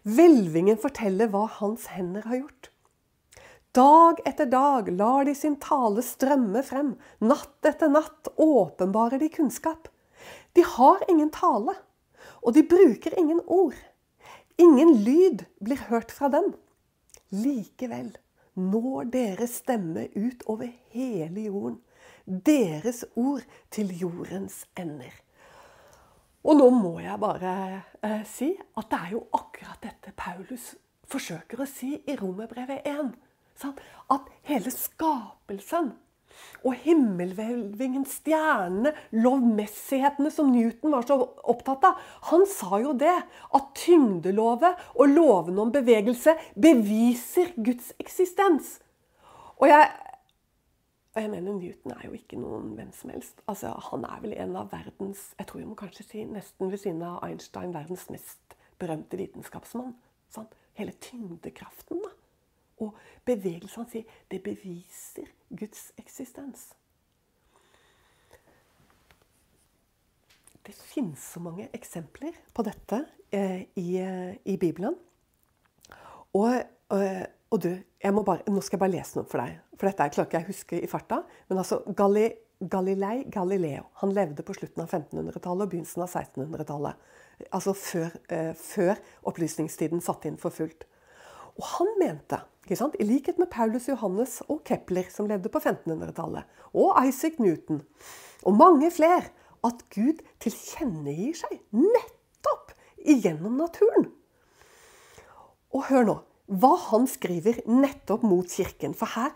[0.04, 2.70] Hvelvingen forteller hva hans hender har gjort.
[3.74, 6.92] Dag etter dag lar de sin tale strømme frem.
[7.24, 9.88] Natt etter natt åpenbarer de kunnskap.
[10.54, 11.74] De har ingen tale,
[12.44, 13.74] og de bruker ingen ord.
[14.62, 16.52] Ingen lyd blir hørt fra dem.
[17.34, 18.12] Likevel
[18.54, 21.80] når deres stemme ut over hele jorden.
[22.24, 23.42] Deres ord
[23.74, 25.23] til jordens ender.
[26.44, 27.52] Og nå må jeg bare
[28.04, 30.74] eh, si at det er jo akkurat dette Paulus
[31.08, 33.12] forsøker å si i Romerbrevet 1.
[33.56, 33.80] Sant?
[34.12, 35.94] At hele skapelsen
[36.66, 42.00] Og himmelhvelvingen, stjernene, lovmessighetene som Newton var så opptatt av.
[42.32, 43.14] Han sa jo det,
[43.54, 48.80] at tyngdelovet og lovene om bevegelse beviser Guds eksistens.
[49.62, 49.86] Og jeg,
[51.14, 53.42] og jeg mener, Newton er jo ikke noen hvem som helst.
[53.46, 56.82] Altså, han er vel en av verdens jeg tror jeg må kanskje si nesten ved
[56.82, 59.94] siden av Einstein verdens mest berømte vitenskapsmann.
[60.34, 60.48] Sånn.
[60.74, 62.02] Hele tyngdekraften.
[62.02, 62.10] da.
[62.82, 66.72] Og bevegelsen han sier, det beviser Guds eksistens.
[70.64, 74.96] Det finnes så mange eksempler på dette eh, i, eh, i, Bibelen.
[76.34, 76.56] Og,
[76.96, 77.70] eh, og, du,
[78.26, 79.60] bare, nå skal jeg bare lese noe for deg.
[79.78, 81.20] For dette klarer ikke jeg å huske i farta.
[81.50, 82.24] Men altså, Gali,
[82.70, 87.06] Galilei Galileo han levde på slutten av 1500-tallet og begynnelsen av 1600-tallet.
[87.54, 88.98] Altså før, eh, før
[89.30, 90.82] opplysningstiden satte inn for fullt.
[91.54, 96.98] Og han mente, i likhet med Paulus Johannes og Kepler, som levde på 1500-tallet, og
[97.06, 97.82] Isaac Newton,
[98.42, 99.30] og mange flere,
[99.64, 104.10] at Gud tilkjennegir seg nettopp igjennom naturen.
[105.70, 106.16] Og hør nå
[106.50, 108.94] hva han skriver nettopp mot Kirken.
[108.96, 109.32] For her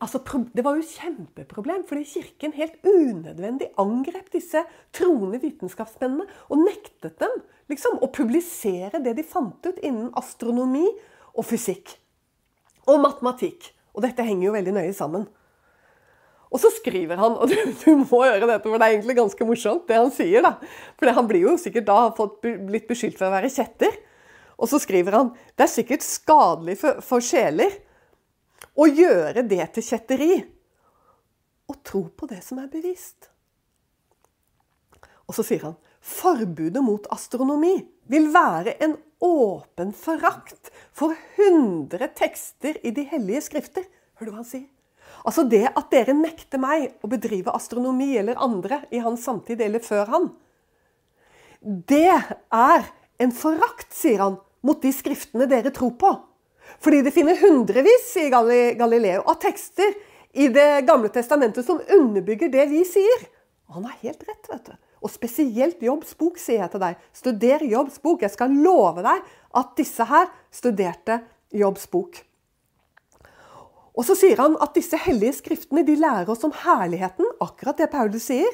[0.00, 0.20] altså,
[0.54, 7.18] Det var jo et kjempeproblem, fordi Kirken helt unødvendig angrep disse troende vitenskapsmennene og nektet
[7.20, 10.86] dem liksom, å publisere det de fant ut innen astronomi
[11.36, 11.96] og fysikk.
[12.86, 13.72] Og matematikk.
[13.96, 15.26] Og dette henger jo veldig nøye sammen.
[16.52, 19.48] Og så skriver han, og du, du, må gjøre dette, for det er egentlig ganske
[19.48, 20.44] morsomt, det han sier.
[20.44, 20.54] da.
[20.98, 23.96] For han blir jo sikkert da fått, blitt beskyldt for å være kjetter.
[24.56, 27.74] Og så skriver han det er sikkert skadelig for, for sjeler
[28.76, 30.34] å gjøre det til kjetteri.
[31.66, 33.28] Og tro på det som er bevist.
[35.26, 35.76] Og så sier han
[36.06, 37.80] forbudet mot astronomi
[38.10, 38.94] vil være en
[39.26, 43.86] åpen forakt for 100 tekster i de hellige skrifter.
[44.20, 44.66] Hører du hva han sier?
[45.26, 49.82] Altså det at dere nekter meg å bedrive astronomi eller andre i hans samtid eller
[49.82, 50.28] før han,
[51.60, 52.86] det er
[53.22, 54.36] en forakt, sier han,
[54.66, 56.12] mot de skriftene dere tror på.
[56.82, 58.32] Fordi det finner hundrevis, sier
[58.76, 59.94] Galileo, av tekster
[60.36, 63.28] i Det gamle testamentet som underbygger det vi sier.
[63.70, 64.74] Og han har helt rett, vet du.
[65.06, 67.00] Og spesielt Jobbs bok, sier jeg til deg.
[67.14, 68.24] Studer Jobbs bok.
[68.24, 69.24] Jeg skal love deg
[69.56, 71.20] at disse her studerte
[71.54, 72.20] Jobbs bok.
[73.96, 77.88] Og så sier han at disse hellige skriftene de lærer oss om herligheten, akkurat det
[77.92, 78.50] Paulus sier,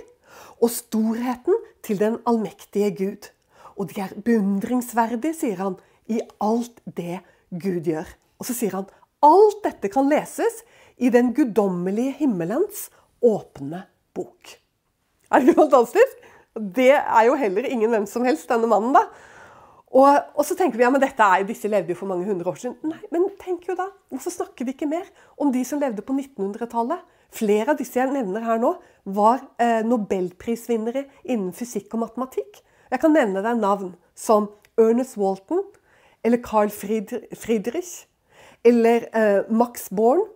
[0.63, 3.31] og storheten til den allmektige Gud.
[3.75, 5.81] Og de er beundringsverdige, sier han,
[6.13, 8.09] i alt det Gud gjør.
[8.41, 8.91] Og så sier han
[9.23, 10.63] alt dette kan leses
[11.03, 12.89] i den guddommelige himmelens
[13.23, 13.85] åpne
[14.15, 14.57] bok.
[15.31, 16.25] Er det ikke fantastisk?
[16.53, 19.07] Det er jo heller ingen hvem som helst, denne mannen, da.
[19.93, 22.49] Og, og, så tenker vi ja, men dette er, disse levde jo for mange hundre
[22.49, 22.77] år siden.
[22.89, 25.09] Nei, men tenk jo da, hvorfor snakker vi ikke mer
[25.41, 27.03] om de som levde på 1900-tallet?
[27.33, 28.75] Flere av disse jeg nevner her nå,
[29.17, 32.61] var eh, nobelprisvinnere innen fysikk og matematikk.
[32.93, 34.51] Jeg kan nevne deg navn som
[34.81, 35.65] Ernest Walton,
[36.25, 38.07] eller Carl Friedrich,
[38.65, 40.27] eller eh, Max Born,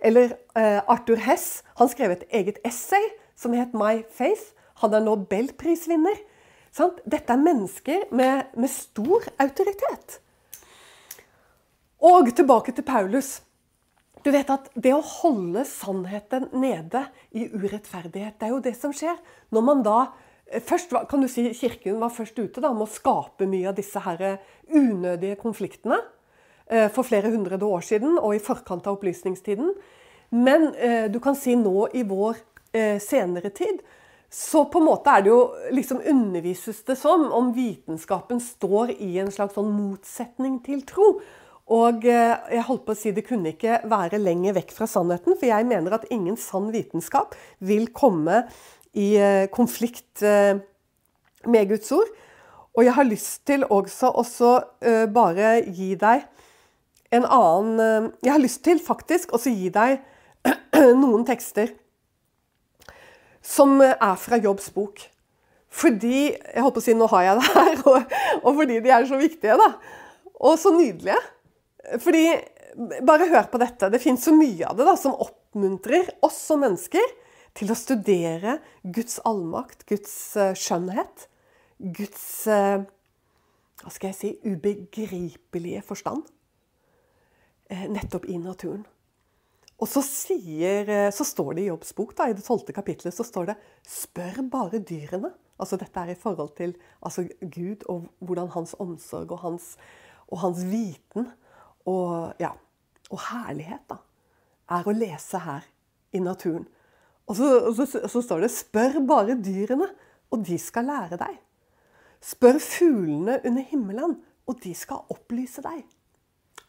[0.00, 1.62] eller eh, Arthur Hess.
[1.78, 4.54] Han skrev et eget essay som het My Faith.
[4.82, 6.18] Han er nobelprisvinner.
[6.74, 7.00] Sant?
[7.06, 10.20] Dette er mennesker med, med stor autoritet.
[11.98, 13.38] Og tilbake til Paulus.
[14.24, 18.94] Du vet at Det å holde sannheten nede i urettferdighet, det er jo det som
[18.94, 19.18] skjer.
[19.54, 19.98] Når man da,
[20.64, 24.02] først kan du si Kirken var først ute da, med å skape mye av disse
[24.04, 24.40] her eh,
[24.72, 26.00] unødige konfliktene
[26.66, 29.72] eh, for flere hundre år siden og i forkant av opplysningstiden.
[30.28, 30.66] Men
[31.08, 32.36] du kan si nå i vår
[33.00, 33.78] senere tid
[34.30, 35.40] så på en måte er det jo
[35.72, 41.14] liksom undervises det som om vitenskapen står i en slags sånn motsetning til tro.
[41.72, 45.36] Og eh, jeg holdt på å si det kunne ikke være lenger vekk fra sannheten,
[45.36, 48.46] for jeg mener at ingen sann vitenskap vil komme
[48.96, 50.60] i eh, konflikt eh,
[51.46, 52.08] med Guds ord.
[52.78, 54.52] Og jeg har lyst til også å
[55.10, 56.28] bare gi deg
[57.10, 59.96] en annen Jeg har lyst til faktisk også gi deg
[61.02, 61.72] noen tekster
[63.42, 65.00] som er fra Jobbs bok.
[65.68, 68.92] Fordi jeg holdt på å si, Nå har jeg det her, og, og fordi de
[68.92, 69.56] er så viktige.
[69.58, 69.72] da.
[70.38, 71.18] Og så nydelige.
[72.04, 72.24] Fordi
[72.78, 73.88] Bare hør på dette.
[73.90, 77.02] Det fins så mye av det da, som oppmuntrer oss som mennesker
[77.58, 81.26] til å studere Guds allmakt, Guds uh, skjønnhet,
[81.78, 82.84] Guds uh,
[83.82, 86.22] hva skal jeg si ubegripelige forstand.
[87.70, 88.86] Uh, nettopp i naturen.
[89.78, 93.14] Og så, sier, eh, så, står det i Jobbs bok, da, i det tolvte kapitlet,
[93.14, 93.54] så står det
[93.86, 95.30] 'spør bare dyrene'.
[95.58, 99.76] Altså Dette er i forhold til altså, Gud og hvordan hans omsorg og hans,
[100.28, 101.30] og hans viten
[101.86, 102.50] og, ja,
[103.10, 103.96] og herlighet da,
[104.68, 105.62] er å lese her
[106.12, 106.66] i naturen.
[107.28, 109.88] Og så, og så, så står det 'spør bare dyrene,
[110.32, 111.38] og de skal lære deg'.
[112.24, 114.16] Spør fuglene under himmelen,
[114.46, 115.84] og de skal opplyse deg.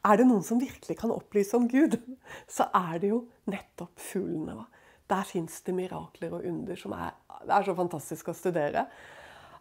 [0.06, 1.98] Er det noen som virkelig kan opplyse om Gud,
[2.56, 4.66] så er det jo nettopp fuglene.
[5.10, 7.16] Der fins det mirakler og under som er,
[7.48, 8.86] er så fantastisk å studere.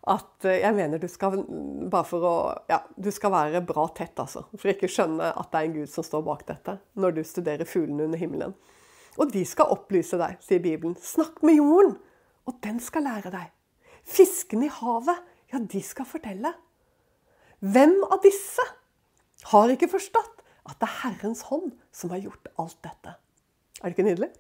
[0.09, 1.41] At eh, jeg mener du skal
[1.91, 2.35] bare for å,
[2.69, 4.45] ja, du skal være bra tett, altså.
[4.55, 7.69] For ikke skjønne at det er en Gud som står bak dette, når du studerer
[7.69, 8.55] fuglene under himmelen.
[9.19, 10.97] Og de skal opplyse deg, sier Bibelen.
[11.03, 11.97] Snakk med jorden,
[12.47, 13.51] og den skal lære deg.
[14.09, 15.19] Fiskene i havet,
[15.53, 16.53] ja, de skal fortelle.
[17.59, 18.65] Hvem av disse
[19.51, 23.17] har ikke forstått at det er Herrens hånd som har gjort alt dette?
[23.81, 24.31] Er det ikke nydelig?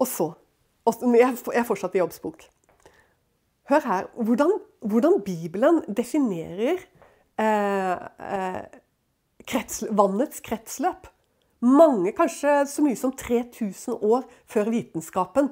[0.00, 0.32] Og så
[0.90, 2.40] Jeg er fortsatt i jobbsbok.
[3.70, 6.80] Hør her hvordan, hvordan Bibelen definerer
[7.38, 8.64] eh, eh,
[9.46, 11.06] krets, vannets kretsløp.
[11.60, 15.50] Mange, kanskje så mye som 3000 år før vitenskapen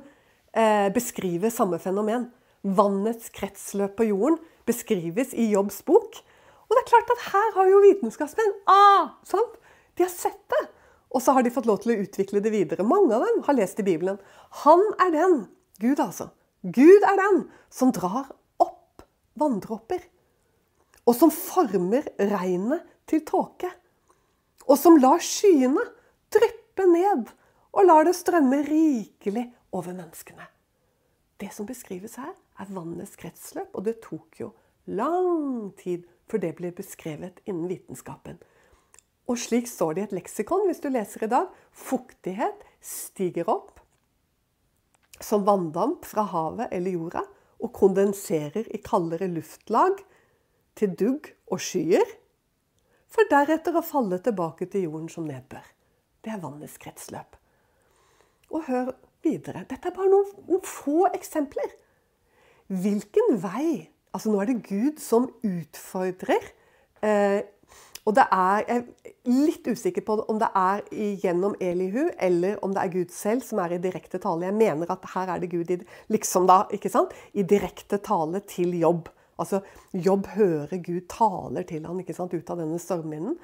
[0.56, 2.30] eh, beskriver samme fenomen.
[2.64, 4.38] Vannets kretsløp på jorden
[4.68, 6.16] beskrives i Jobbs bok.
[6.68, 9.60] Og det er klart at her har jo vitenskapsmenn ah, sant?
[9.96, 10.64] De har sett det.
[11.12, 12.84] Og så har de fått lov til å utvikle det videre.
[12.88, 14.18] Mange av dem har lest i Bibelen.
[14.64, 15.38] Han er den,
[15.80, 16.30] Gud altså,
[16.62, 18.28] Gud er den som drar
[18.60, 19.04] opp
[19.40, 20.00] vanndråper.
[21.08, 23.70] Og som former regnet til tåke.
[24.68, 25.84] Og som lar skyene
[26.34, 27.32] dryppe ned
[27.72, 30.46] og lar det strømme rikelig over menneskene.
[31.38, 34.52] Det som beskrives her, er vannets kretsløp, og det tok jo
[34.90, 38.40] lang tid før det ble beskrevet innen vitenskapen.
[39.28, 41.50] Og slik står det i et leksikon hvis du leser i dag.
[41.70, 43.76] Fuktighet stiger opp
[45.20, 47.24] som vanndamp fra havet eller jorda
[47.58, 49.98] og kondenserer i kaldere luftlag
[50.78, 52.06] til dugg og skyer,
[53.10, 55.64] for deretter å falle tilbake til jorden som nedbør.
[56.24, 57.36] Det er vannets kretsløp.
[58.50, 58.94] Og hør
[59.24, 59.64] videre.
[59.68, 61.76] Dette er bare noen, noen få eksempler.
[62.68, 66.46] Hvilken vei Altså nå er det Gud som utfordrer
[67.04, 67.42] eh,
[68.08, 70.80] og det er, Jeg er litt usikker på om det er
[71.20, 74.46] gjennom Elihu eller om det er Gud selv som er i direkte tale.
[74.48, 75.76] Jeg mener at her er det Gud i,
[76.08, 77.12] liksom da, ikke sant?
[77.36, 79.10] i direkte tale til jobb.
[79.38, 79.60] Altså,
[79.92, 82.32] Jobb hører Gud taler til han ikke sant?
[82.32, 83.36] ut av denne stormvinden.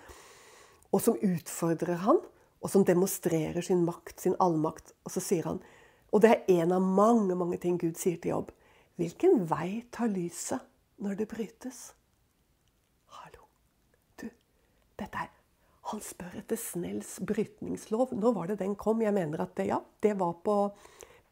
[0.97, 2.25] Og som utfordrer han,
[2.65, 4.95] og som demonstrerer sin makt, sin allmakt.
[5.05, 5.61] Og så sier han,
[6.15, 8.55] og det er en av mange mange ting Gud sier til Jobb.
[8.97, 10.65] Hvilken vei tar lyset
[11.03, 11.87] når det brytes?
[13.19, 13.45] Hallo.
[14.21, 14.29] Du,
[14.99, 15.33] Dette er
[15.91, 18.15] han spør etter Snells brytningslov.
[18.17, 19.03] Nå var det den kom?
[19.05, 20.57] Jeg mener at det, ja, det var på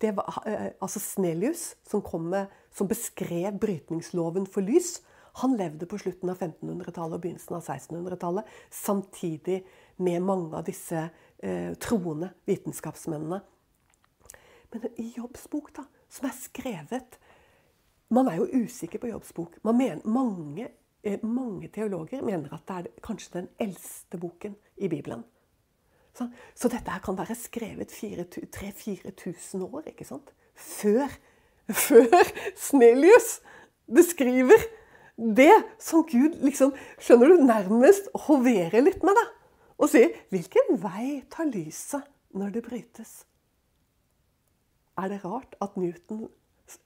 [0.02, 4.96] det var, eh, altså Snellius, som, med, som, beskrev brytningsloven for lys,
[5.40, 8.52] han levde på slutten av 1500-tallet og begynnelsen av 1600-tallet.
[8.70, 9.62] Samtidig
[10.02, 13.40] med mange av disse eh, troende vitenskapsmennene.
[14.72, 17.18] Men i Jobbs bok, da, som er skrevet
[18.12, 19.54] Man er jo usikker på Jobbs bok.
[19.64, 20.68] Mener, mange
[21.02, 25.24] Eh, mange teologer mener at det er kanskje den eldste boken i Bibelen.
[26.14, 30.30] Så, så dette her kan være skrevet 3000-4000 år ikke sant?
[30.54, 31.10] Før,
[31.88, 33.40] før Snelius
[33.90, 34.62] beskriver
[35.16, 39.14] det som Gud liksom, skjønner du, nærmest hoverer litt med.
[39.14, 39.28] deg,
[39.78, 42.02] Og sier 'Hvilken vei tar lyset
[42.34, 43.24] når det brytes?'
[44.98, 46.28] Er det rart at Newton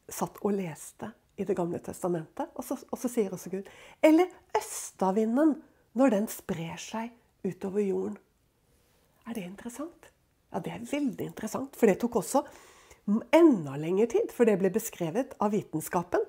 [0.08, 2.48] satt og leste i Det gamle testamentet.
[2.54, 3.66] Og så, og så sier også Gud
[4.02, 5.62] Eller østavinden,
[5.92, 7.12] når den sprer seg
[7.44, 8.16] utover jorden.
[9.26, 10.10] Er det interessant?
[10.52, 11.76] Ja, det er veldig interessant.
[11.76, 12.42] For det tok også
[13.34, 16.22] enda lengre tid før det ble beskrevet av vitenskapen.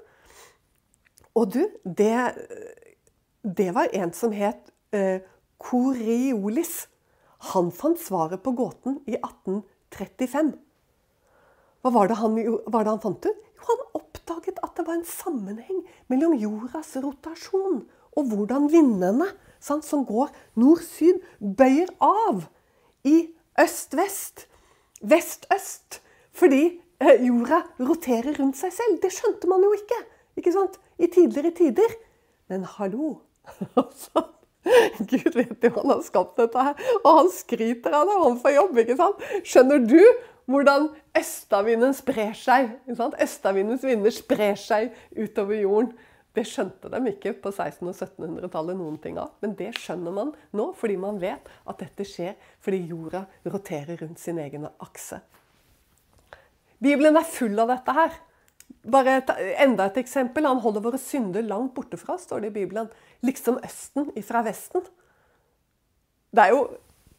[1.38, 2.14] Og du, det,
[3.46, 5.22] det var en som het eh,
[5.62, 6.88] Coriolis.
[7.54, 10.56] Han fant svaret på gåten i 1835.
[11.86, 13.44] Hva var det han, var det han fant ut?
[13.58, 17.84] Jo, han oppdaget at det var en sammenheng mellom jordas rotasjon
[18.18, 19.30] og hvordan vindene
[19.62, 22.48] sant, som går nord-syd, bøyer av
[23.06, 23.30] i
[23.62, 24.48] øst-vest,
[25.02, 26.02] vest-øst.
[26.38, 26.64] Fordi
[27.02, 29.00] eh, jorda roterer rundt seg selv.
[29.02, 30.02] Det skjønte man jo ikke,
[30.42, 30.78] ikke sant?
[30.98, 32.00] I tidligere tider.
[32.52, 33.18] Men hallo!
[33.80, 34.26] Altså,
[35.08, 38.18] Gud vet jo han har skapt dette her, og han skryter av det.
[38.42, 39.24] Får jobb, ikke sant?
[39.48, 40.02] Skjønner du
[40.52, 42.74] hvordan østavinden sprer seg.
[42.92, 45.96] Østavindens vinder sprer seg utover jorden.
[46.38, 49.32] Det skjønte de ikke på 1600- og 1700-tallet noen ting av.
[49.42, 54.22] Men det skjønner man nå, fordi man vet at dette skjer fordi jorda roterer rundt
[54.22, 55.18] sin egen akse.
[56.78, 58.20] Bibelen er full av dette her.
[58.88, 60.48] Bare et, enda et eksempel.
[60.48, 62.88] Han holder våre synder langt borte fra oss, står det i Bibelen.
[63.26, 64.86] Liksom Østen ifra Vesten.
[66.32, 66.68] Det er jo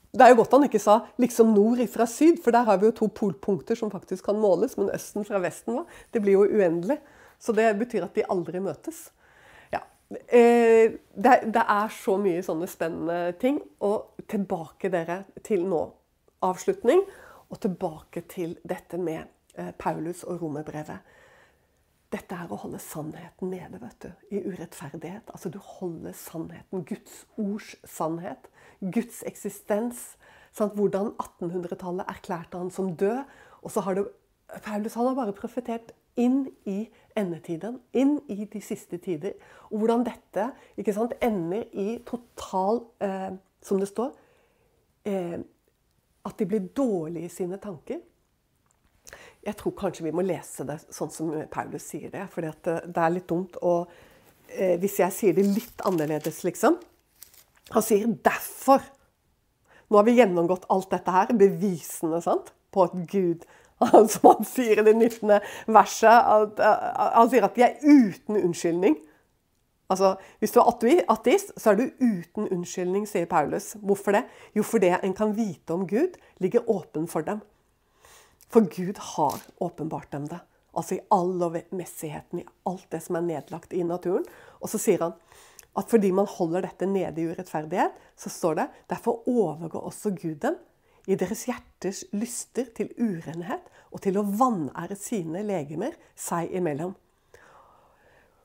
[0.08, 2.86] Det er jo godt han ikke sa liksom nord ifra syd, for der har vi
[2.86, 4.78] jo to polpunkter som faktisk kan måles.
[4.78, 5.84] Men østen fra vesten, hva?
[6.10, 6.96] Det blir jo uendelig.
[7.38, 9.10] Så det betyr at de aldri møtes.
[9.70, 9.82] Ja.
[10.10, 13.60] Eh, det, det, er så mye sånne spennende ting.
[13.84, 15.84] Og tilbake dere til nå.
[16.40, 17.04] Avslutning.
[17.52, 19.26] Og tilbake til dette med
[19.60, 21.17] eh, Paulus og romerbrevet.
[22.08, 24.08] Dette er å holde sannheten nede, vet du.
[24.32, 25.28] I urettferdighet.
[25.34, 26.84] Altså du holder sannheten.
[26.88, 28.48] Guds ords sannhet.
[28.80, 30.14] Guds eksistens.
[30.56, 30.72] Sant?
[30.78, 33.26] Hvordan 1800-tallet erklærte han som død.
[33.60, 34.06] Og så har det
[34.64, 36.86] Paulus han har bare profetert inn i
[37.18, 39.36] endetiden, inn i de siste tider.
[39.68, 40.48] Og hvordan dette
[40.80, 44.12] ikke sant, ender i total eh, Som det står
[45.04, 45.40] eh,
[46.24, 48.00] At de blir dårlige i sine tanker.
[49.48, 52.26] Jeg tror kanskje vi må lese det sånn som Paulus sier det.
[52.32, 53.80] For det er litt dumt å
[54.52, 56.76] eh, Hvis jeg sier det litt annerledes, liksom.
[57.72, 58.84] Han sier 'derfor'.
[59.88, 63.46] Nå har vi gjennomgått alt dette her, bevisene sant, på at Gud
[64.12, 65.38] Som han sier i det 19.
[65.70, 66.10] verset.
[66.10, 68.96] At, uh, han sier at de er uten unnskyldning.
[69.88, 73.76] Altså, Hvis du er ateist, så er du uten unnskyldning, sier Paulus.
[73.80, 74.24] Hvorfor det?
[74.56, 77.40] Jo, fordi en kan vite om Gud ligger åpen for dem.
[78.48, 80.40] For Gud har åpenbart dem det.
[80.76, 84.24] Altså i all lovmessigheten, i alt det som er nedlagt i naturen.
[84.62, 85.16] Og så sier han
[85.78, 90.40] at fordi man holder dette nede i urettferdighet, så står det derfor overgår også Gud
[90.42, 90.56] dem
[91.08, 96.92] i deres hjerters lyster til urenhet og til å vanære sine legemer seg imellom.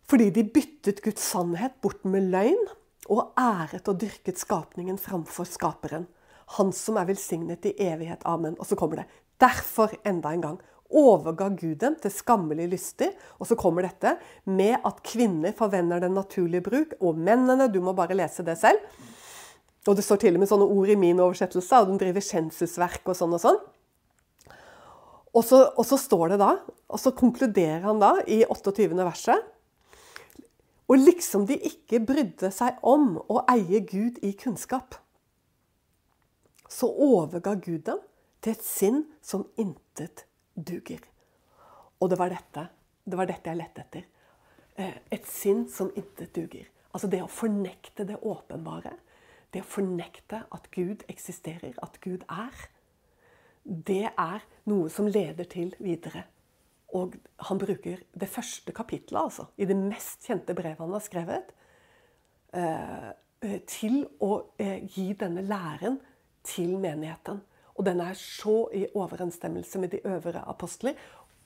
[0.08, 2.68] Fordi de byttet Guds sannhet bort med løgn
[3.12, 6.06] og æret og dyrket skapningen framfor Skaperen.
[6.60, 8.24] Han som er velsignet i evighet.
[8.30, 8.56] Amen.
[8.60, 9.08] Og så kommer det.
[9.44, 10.60] Derfor, enda en gang,
[10.94, 13.12] overga Gud dem til skammelige lyster.
[13.42, 14.16] Og så kommer dette
[14.46, 18.80] med at kvinner forvender den naturlige bruk, og mennene Du må bare lese det selv.
[19.88, 23.10] Og det står til og med sånne ord i min oversettelse, og de driver sensusverk
[23.10, 23.60] og sånn og sånn.
[25.34, 26.52] Og så, og så, står det da,
[26.94, 28.94] og så konkluderer han da i 28.
[28.94, 29.48] verset
[30.86, 35.00] Og liksom de ikke brydde seg om å eie Gud i kunnskap,
[36.70, 38.00] så overga Gud dem
[38.44, 40.26] til et sinn som intet
[40.56, 41.04] duger.
[42.04, 42.68] Og det var dette,
[43.08, 44.06] det var dette jeg lette etter.
[44.76, 46.68] Eh, et sinn som intet duger.
[46.94, 48.98] Altså det å fornekte det åpenbare.
[49.54, 52.68] Det å fornekte at Gud eksisterer, at Gud er.
[53.64, 56.26] Det er noe som leder til videre.
[56.94, 57.16] Og
[57.48, 61.54] han bruker det første kapitlet, altså, i det mest kjente brevet han har skrevet,
[62.54, 63.10] eh,
[63.42, 65.98] eh, til å gi denne læren
[66.44, 67.42] til menigheten.
[67.78, 70.98] Og den er så i overensstemmelse med de øvre apostler.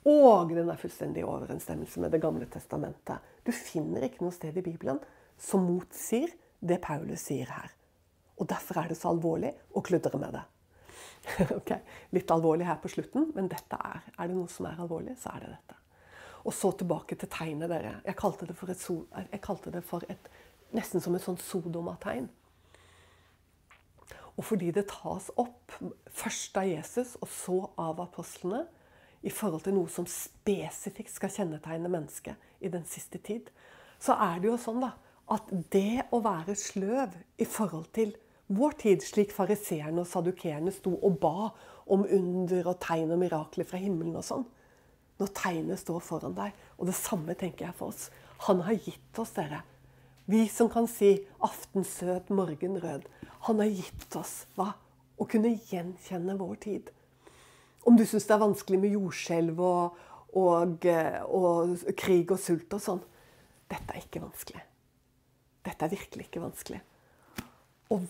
[0.08, 3.24] Og den er fullstendig i overensstemmelse med Det gamle testamentet.
[3.46, 5.00] Du finner ikke noe sted i Bibelen
[5.38, 7.74] som motsier det Paulus sier her.
[8.38, 10.46] Og Derfor er det så alvorlig å kludre med det.
[11.58, 11.74] ok,
[12.16, 15.34] Litt alvorlig her på slutten, men dette er, er det noe som er alvorlig, så
[15.34, 15.80] er det dette.
[16.48, 17.98] Og så tilbake til tegnet, dere.
[18.06, 18.84] Jeg kalte det for et,
[19.34, 20.30] jeg kalte det for et
[20.78, 22.30] nesten som et sånn Sodoma-tegn.
[24.38, 25.74] Og fordi det tas opp
[26.14, 28.66] først av Jesus og så av apostlene
[29.26, 33.50] i forhold til noe som spesifikt skal kjennetegne mennesket i den siste tid,
[34.00, 34.92] så er det jo sånn da,
[35.34, 38.14] at det å være sløv i forhold til
[38.54, 41.50] vår tid, slik fariseerne og sadukeerne sto og ba
[41.92, 44.46] om under og tegn og mirakler fra himmelen og sånn
[45.18, 48.08] Når tegnet står foran deg, og det samme tenker jeg for oss
[48.46, 49.64] Han har gitt oss dere
[50.28, 53.06] vi som kan si 'aftensøt, morgenrød'.
[53.48, 54.74] Han har gitt oss hva?
[55.18, 56.89] Å kunne gjenkjenne vår tid.
[57.88, 60.00] Om du syns det er vanskelig med jordskjelv og,
[60.36, 60.88] og,
[61.32, 63.06] og, krig og sult og sånn
[63.72, 64.64] Dette er ikke vanskelig.
[65.64, 66.82] Dette er virkelig ikke vanskelig.
[67.91, 68.06] Og,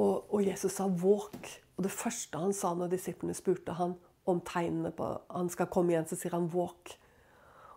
[0.00, 1.52] og Jesus sa 'våk'.
[1.76, 3.94] Og det første han sa når disiplene spurte han
[4.28, 6.96] om tegnene på han skal komme igjen, så sier han 'våk'.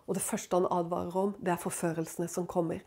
[0.06, 2.80] Og det første han advarer om, det er forførelsene som kommer.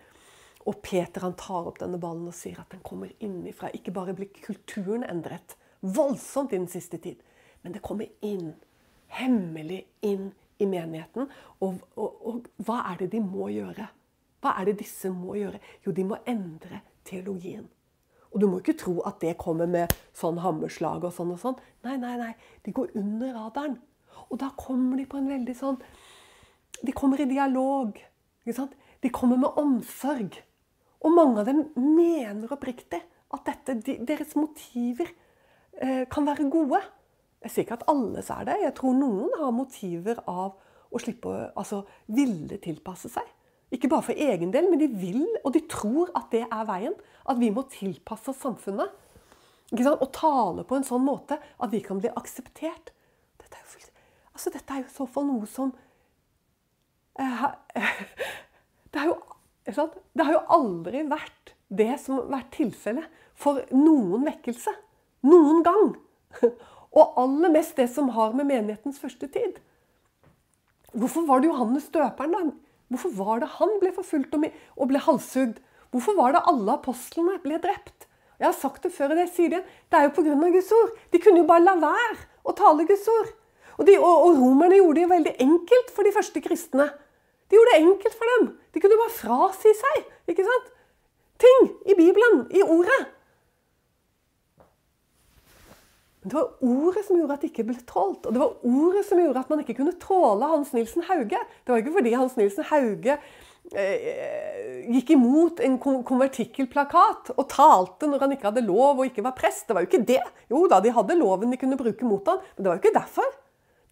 [0.65, 3.69] Og Peter han tar opp denne ballen og sier at den kommer innifra.
[3.77, 7.19] Ikke bare blir kulturen endret voldsomt i den siste tid,
[7.61, 8.55] men det kommer inn,
[9.13, 11.29] hemmelig inn i menigheten.
[11.61, 13.87] Og, og, og, hva er det de må gjøre?
[14.41, 15.61] Hva er det disse må gjøre?
[15.85, 17.67] Jo, de må endre teologien.
[18.33, 21.59] Og du må ikke tro at det kommer med sånn hammerslag og sånn og sånn.
[21.85, 22.33] Nei, nei, nei.
[22.65, 23.77] De går under radaren.
[24.27, 25.75] Og da kommer de på en veldig sånn
[26.81, 27.95] De kommer i dialog.
[28.43, 28.73] Ikke sant?
[29.01, 30.35] De kommer med omsorg.
[31.03, 33.01] Og mange av dem mener oppriktig
[33.35, 35.09] at dette, deres motiver
[35.81, 36.81] eh, kan være gode.
[37.45, 38.59] Jeg sier ikke at alle er det.
[38.63, 40.55] Jeg tror noen har motiver av
[40.95, 43.27] å slippe å altså, ville tilpasse seg.
[43.73, 46.95] Ikke bare for egen del, men de vil, og de tror at det er veien.
[47.27, 49.01] At vi må tilpasse oss samfunnet.
[49.73, 52.93] Og tale på en sånn måte at vi kan bli akseptert.
[53.41, 53.91] Dette er jo, fullt,
[54.31, 55.73] altså, dette er jo i så fall noe som
[57.19, 57.45] eh,
[58.93, 59.17] det, er jo,
[59.65, 64.71] det har jo aldri vært det som har vært tilfellet for noen vekkelse.
[65.25, 65.95] Noen gang.
[66.95, 69.57] Og aller mest det som har med menighetens første tid.
[70.95, 72.43] Hvorfor var det Johannes døperen, da?
[72.93, 75.57] Hvorfor var det han ble forfulgt og ble halshugd?
[75.91, 78.05] Hvorfor var det alle apostlene ble drept?
[78.39, 79.65] Jeg har sagt det før, og det sier igjen.
[79.89, 80.35] Det er jo pga.
[80.53, 80.93] Guds ord.
[81.11, 83.31] De kunne jo bare la være å tale Guds ord.
[83.75, 86.89] Og, de, og, og romerne gjorde det jo veldig enkelt for de første kristne.
[87.49, 88.47] De gjorde det enkelt for dem.
[88.73, 90.71] De kunne bare frasi seg ikke sant?
[91.41, 93.01] ting i Bibelen, i ordet.
[96.21, 98.25] Men det var ordet som gjorde at det ikke ble tålt.
[98.25, 101.37] Og det var ordet som gjorde at man ikke kunne tåle Hans Nilsen Hauge.
[101.37, 103.17] Det var ikke fordi Hans Nilsen Hauge
[103.77, 109.37] eh, gikk imot en konvertikkelplakat og talte når han ikke hadde lov og ikke var
[109.37, 109.67] prest.
[109.67, 110.23] Det var jo ikke det.
[110.49, 112.97] Jo da, de hadde loven de kunne bruke mot han, men det var jo ikke
[112.97, 113.35] derfor.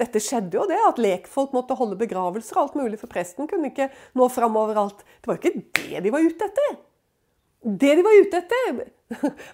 [0.03, 3.71] Dette skjedde jo det, at lekfolk måtte holde begravelser og alt mulig, for presten kunne
[3.71, 3.89] ikke
[4.19, 5.05] nå fram overalt.
[5.21, 6.73] Det var jo ikke det de var ute etter.
[7.63, 8.81] Det de var ute etter,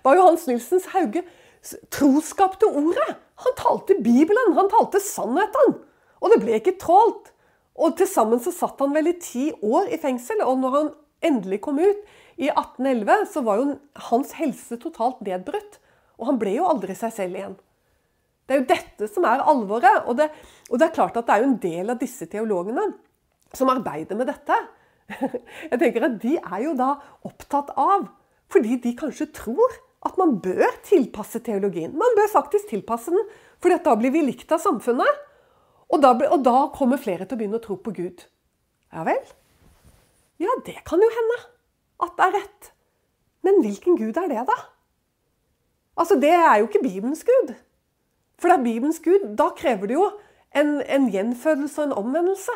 [0.05, 1.21] var jo Hans Nilsens Hauge
[1.93, 3.17] troskap til ordet.
[3.43, 5.77] Han talte Bibelen, han talte sannheten.
[6.19, 7.29] Og det ble ikke trålt.
[7.79, 10.41] Og til sammen så satt han vel i ti år i fengsel.
[10.43, 10.89] Og når han
[11.29, 12.01] endelig kom ut
[12.39, 13.77] i 1811, så var jo
[14.09, 15.79] hans helse totalt nedbrutt.
[16.19, 17.55] Og han ble jo aldri seg selv igjen.
[18.49, 20.07] Det er jo dette som er alvoret.
[20.09, 20.25] Og det,
[20.71, 22.87] og det er klart at det er jo en del av disse teologene
[23.53, 24.57] som arbeider med dette.
[25.69, 26.95] Jeg tenker at De er jo da
[27.29, 28.07] opptatt av,
[28.49, 29.77] fordi de kanskje tror
[30.07, 31.93] at man bør tilpasse teologien.
[31.93, 33.29] Man bør faktisk tilpasse den,
[33.61, 35.21] for da blir vi likt av samfunnet.
[35.93, 38.25] Og da, og da, kommer flere til å begynne å tro på Gud.
[38.93, 39.21] Ja vel?
[40.41, 41.39] Ja, det kan jo hende
[42.05, 42.73] at det er rett.
[43.45, 44.57] Men hvilken Gud er det, da?
[45.99, 47.53] Altså, Det er jo ikke Bibelens Gud.
[48.39, 49.25] For det er Bibelens Gud.
[49.37, 50.05] Da krever det jo
[50.55, 52.55] en, en gjenfødelse og en omvendelse.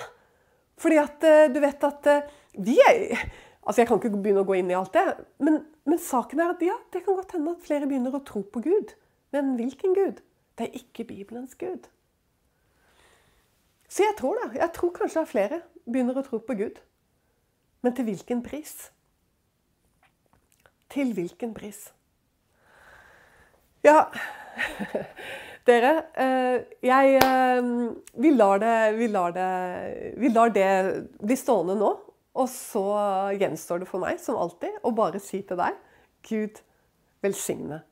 [0.79, 3.17] Fordi at eh, du vet at eh, vi er
[3.63, 5.03] Altså, Jeg kan ikke begynne å gå inn i alt det,
[5.39, 8.41] men, men, saken er at ja, det kan godt hende at flere begynner å tro
[8.43, 8.91] på Gud.
[9.31, 10.19] Men hvilken Gud?
[10.59, 11.87] Det er ikke Bibelens Gud.
[13.87, 14.59] Så jeg tror det.
[14.59, 16.83] Jeg tror kanskje at flere begynner å tro på Gud.
[17.87, 18.75] Men til hvilken pris?
[20.91, 21.85] Til hvilken pris?
[23.87, 24.09] Ja
[25.63, 27.69] Dere, eh, jeg eh,
[28.19, 29.51] vi lar, det, vi, lar det,
[30.19, 30.67] vi lar det
[31.23, 31.93] bli stående nå.
[32.33, 32.83] Og så
[33.37, 35.77] gjenstår det for meg, som alltid, å bare si til deg
[36.25, 36.63] Gud
[37.23, 37.83] velsigne